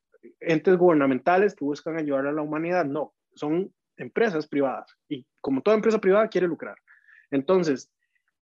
entes 0.40 0.76
gubernamentales 0.76 1.54
que 1.54 1.64
buscan 1.64 1.98
ayudar 1.98 2.26
a 2.26 2.32
la 2.32 2.42
humanidad, 2.42 2.85
no, 2.85 3.14
son 3.35 3.72
empresas 3.96 4.46
privadas 4.46 4.94
y 5.09 5.26
como 5.40 5.62
toda 5.62 5.76
empresa 5.76 6.00
privada 6.00 6.28
quiere 6.28 6.46
lucrar. 6.46 6.76
Entonces, 7.30 7.90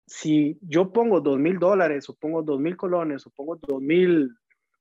si 0.05 0.57
yo 0.61 0.91
pongo 0.91 1.21
dos 1.21 1.37
mil 1.37 1.59
dólares 1.59 2.09
o 2.09 2.15
pongo 2.15 2.41
dos 2.41 2.59
mil 2.59 2.75
colones 2.75 3.25
o 3.27 3.29
pongo 3.31 3.57
dos 3.57 3.81
mil, 3.81 4.31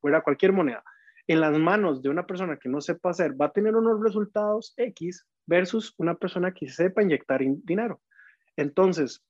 fuera 0.01 0.23
cualquier 0.23 0.53
moneda, 0.53 0.83
en 1.27 1.41
las 1.41 1.59
manos 1.59 2.01
de 2.01 2.09
una 2.09 2.27
persona 2.27 2.59
que 2.59 2.71
no 2.71 2.81
sepa 2.81 3.11
hacer, 3.11 3.39
va 3.39 3.47
a 3.47 3.53
tener 3.53 3.77
unos 3.77 4.01
resultados 4.03 4.73
X 4.77 5.27
versus 5.47 5.95
una 5.99 6.15
persona 6.15 6.53
que 6.53 6.69
sepa 6.69 7.03
inyectar 7.03 7.43
dinero. 7.65 8.01
Entonces, 8.57 9.23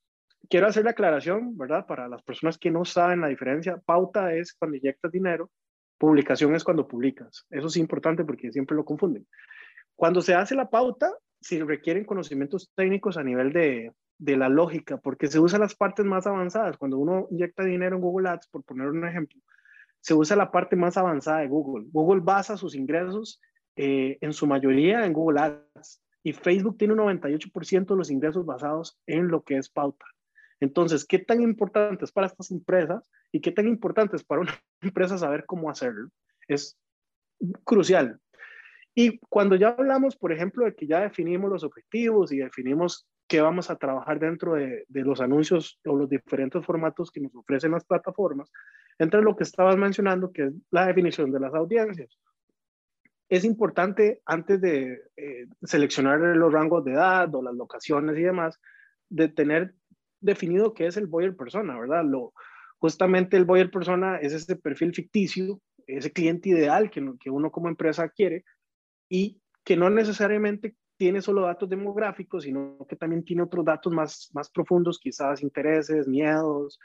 quiero 0.49 0.67
hacer 0.67 0.85
la 0.85 0.91
aclaración, 0.91 1.57
¿verdad? 1.57 1.87
Para 1.87 2.09
las 2.09 2.23
personas 2.23 2.59
que 2.59 2.71
no 2.71 2.85
saben 2.85 3.21
la 3.21 3.29
diferencia, 3.29 3.79
pauta 3.85 4.35
es 4.35 4.55
cuando 4.55 4.77
inyectas 4.77 5.13
dinero, 5.13 5.51
publicación 5.99 6.55
es 6.55 6.65
cuando 6.65 6.89
publicas. 6.89 7.47
Eso 7.51 7.67
es 7.67 7.77
importante 7.77 8.25
porque 8.25 8.53
siempre 8.53 8.77
lo 8.77 8.85
confunden. 8.85 9.27
Cuando 9.95 10.21
se 10.21 10.35
hace 10.35 10.55
la 10.55 10.71
pauta, 10.71 11.13
se 11.41 11.63
requieren 11.65 12.05
conocimientos 12.05 12.73
técnicos 12.75 13.17
a 13.17 13.25
nivel 13.25 13.53
de, 13.53 13.93
de 14.19 14.37
la 14.37 14.49
lógica, 14.49 14.99
porque 14.99 15.29
se 15.29 15.39
usan 15.39 15.61
las 15.61 15.75
partes 15.75 16.05
más 16.05 16.27
avanzadas. 16.27 16.77
Cuando 16.77 16.99
uno 16.99 17.27
inyecta 17.31 17.65
dinero 17.65 17.97
en 17.97 18.03
Google 18.03 18.29
Ads, 18.29 18.49
por 18.49 18.65
poner 18.65 18.89
un 18.89 19.07
ejemplo, 19.07 19.41
se 20.01 20.15
usa 20.15 20.37
la 20.37 20.51
parte 20.51 20.77
más 20.77 20.97
avanzada 20.97 21.41
de 21.41 21.49
Google. 21.49 21.87
Google 21.91 22.23
basa 22.23 22.57
sus 22.57 22.75
ingresos 22.75 23.41
eh, 23.77 24.19
en 24.21 24.33
su 24.33 24.47
mayoría 24.47 25.05
en 25.05 25.13
Google 25.13 25.41
Ads 25.41 26.03
y 26.23 26.33
Facebook 26.33 26.77
tiene 26.79 26.95
un 26.95 27.01
98% 27.01 27.87
de 27.87 27.97
los 27.97 28.11
ingresos 28.11 28.45
basados 28.45 28.99
en 29.07 29.29
lo 29.29 29.43
que 29.43 29.57
es 29.57 29.69
pauta. 29.69 30.05
Entonces, 30.61 31.05
¿qué 31.05 31.19
tan 31.19 31.41
importante 31.41 32.05
es 32.05 32.13
para 32.13 32.27
estas 32.27 32.51
empresas 32.51 33.09
y 33.33 33.41
qué 33.41 33.53
tan 33.53 33.69
importante 33.69 34.17
es 34.17 34.25
para 34.25 34.41
una 34.41 34.53
empresa 34.81 35.19
saber 35.19 35.45
cómo 35.47 35.71
hacerlo? 35.71 36.09
Es 36.49 36.79
crucial. 37.65 38.21
Y 38.95 39.19
cuando 39.29 39.55
ya 39.55 39.69
hablamos, 39.69 40.17
por 40.17 40.33
ejemplo, 40.33 40.65
de 40.65 40.75
que 40.75 40.87
ya 40.87 41.01
definimos 41.01 41.51
los 41.51 41.63
objetivos 41.63 42.33
y 42.33 42.39
definimos 42.39 43.07
qué 43.29 43.41
vamos 43.41 43.71
a 43.71 43.77
trabajar 43.77 44.19
dentro 44.19 44.55
de, 44.55 44.87
los 44.89 45.21
anuncios 45.21 45.79
o 45.87 45.95
los 45.95 46.09
diferentes 46.09 46.65
formatos 46.65 47.13
que 47.13 47.21
nos 47.21 47.35
ofrecen 47.37 47.73
las 47.73 47.85
plataformas, 47.85 48.51
entra 48.99 49.21
lo 49.21 49.37
que 49.37 49.45
estabas 49.45 49.77
mencionando, 49.77 50.33
que 50.33 50.47
es 50.47 50.53
la 50.71 50.87
definición 50.87 51.31
de 51.31 51.39
las 51.39 51.55
audiencias. 51.55 52.19
Es 53.29 53.45
importante, 53.45 54.23
antes 54.25 54.61
de 54.61 55.03
eh, 55.17 55.47
seleccionar 55.63 56.19
los 56.19 56.53
rangos 56.53 56.85
de 56.85 56.93
edad 56.93 57.33
o 57.35 57.43
las 57.43 57.55
locaciones 57.55 58.17
y 58.17 58.23
demás, 58.23 58.59
de 59.11 59.29
tener 59.29 59.75
definido 60.21 60.75
qué 60.75 60.87
es 60.87 60.97
el 60.97 61.07
buyer 61.07 61.37
persona, 61.37 61.79
¿verdad? 61.79 62.05
Justamente 62.79 63.37
el 63.37 63.45
buyer 63.45 63.71
persona 63.71 64.17
es 64.19 64.33
ese 64.33 64.57
perfil 64.57 64.95
ficticio, 64.95 65.61
ese 65.87 66.13
cliente 66.13 66.51
ideal 66.51 66.91
que, 66.91 67.05
que 67.21 67.31
uno 67.31 67.51
como 67.51 67.69
empresa 67.69 68.09
quiere 68.09 68.45
y 69.09 69.41
que 69.65 69.77
no 69.77 69.91
necesariamente 69.91 70.77
tiene 70.97 71.23
solo 71.23 71.43
datos 71.43 71.69
demográficos, 71.69 72.45
sino 72.45 72.77
que 72.89 72.97
también 72.97 73.25
tiene 73.25 73.43
otros 73.43 73.65
datos 73.65 73.93
más, 73.93 74.31
más 74.35 74.51
profundos, 74.51 74.99
quizás 74.99 75.43
intereses, 75.43 76.09
miedos, 76.09 76.79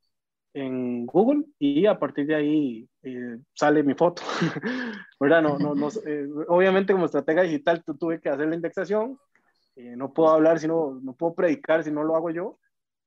en 0.54 1.04
Google 1.04 1.44
y 1.58 1.84
a 1.86 1.98
partir 1.98 2.26
de 2.26 2.34
ahí 2.34 2.88
eh, 3.02 3.38
sale 3.52 3.82
mi 3.82 3.94
foto. 3.94 4.22
¿Verdad? 5.20 5.42
No, 5.42 5.58
no, 5.58 5.74
no 5.74 5.88
eh, 6.06 6.28
obviamente 6.48 6.92
como 6.92 7.06
estratega 7.06 7.42
digital 7.42 7.82
tuve 7.98 8.20
que 8.20 8.30
hacer 8.30 8.48
la 8.48 8.54
indexación, 8.54 9.18
no 9.76 10.12
puedo 10.12 10.30
hablar 10.30 10.60
si 10.60 10.68
no, 10.68 11.00
no 11.02 11.14
puedo 11.14 11.34
predicar 11.34 11.82
si 11.82 11.90
no 11.90 12.04
lo 12.04 12.14
hago 12.14 12.30
yo. 12.30 12.58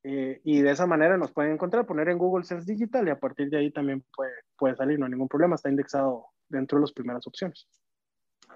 y 0.04 0.62
de 0.62 0.70
esa 0.70 0.86
manera 0.86 1.18
nos 1.18 1.32
pueden 1.32 1.54
encontrar, 1.54 1.86
poner 1.86 2.10
en 2.10 2.18
Google 2.18 2.44
Sense 2.44 2.70
Digital 2.70 3.08
y 3.08 3.12
a 3.12 3.20
partir 3.20 3.50
de 3.50 3.58
ahí 3.58 3.72
también 3.72 4.04
puede, 4.14 4.34
puede 4.58 4.76
salir, 4.76 5.00
no 5.00 5.06
hay 5.06 5.12
ningún 5.12 5.30
problema, 5.30 5.56
está 5.56 5.70
indexado 5.70 6.26
dentro 6.50 6.78
de 6.78 6.82
las 6.82 6.92
primeras 6.92 7.26
opciones. 7.26 7.68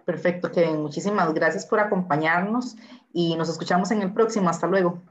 Perfecto, 0.06 0.52
Kevin. 0.52 0.82
Muchísimas 0.82 1.34
gracias 1.34 1.66
por 1.66 1.80
acompañarnos 1.80 2.76
y 3.14 3.36
nos 3.36 3.50
escuchamos 3.50 3.92
en 3.92 4.02
el 4.02 4.14
próximo. 4.14 4.50
Hasta 4.50 4.68
luego. 4.68 5.02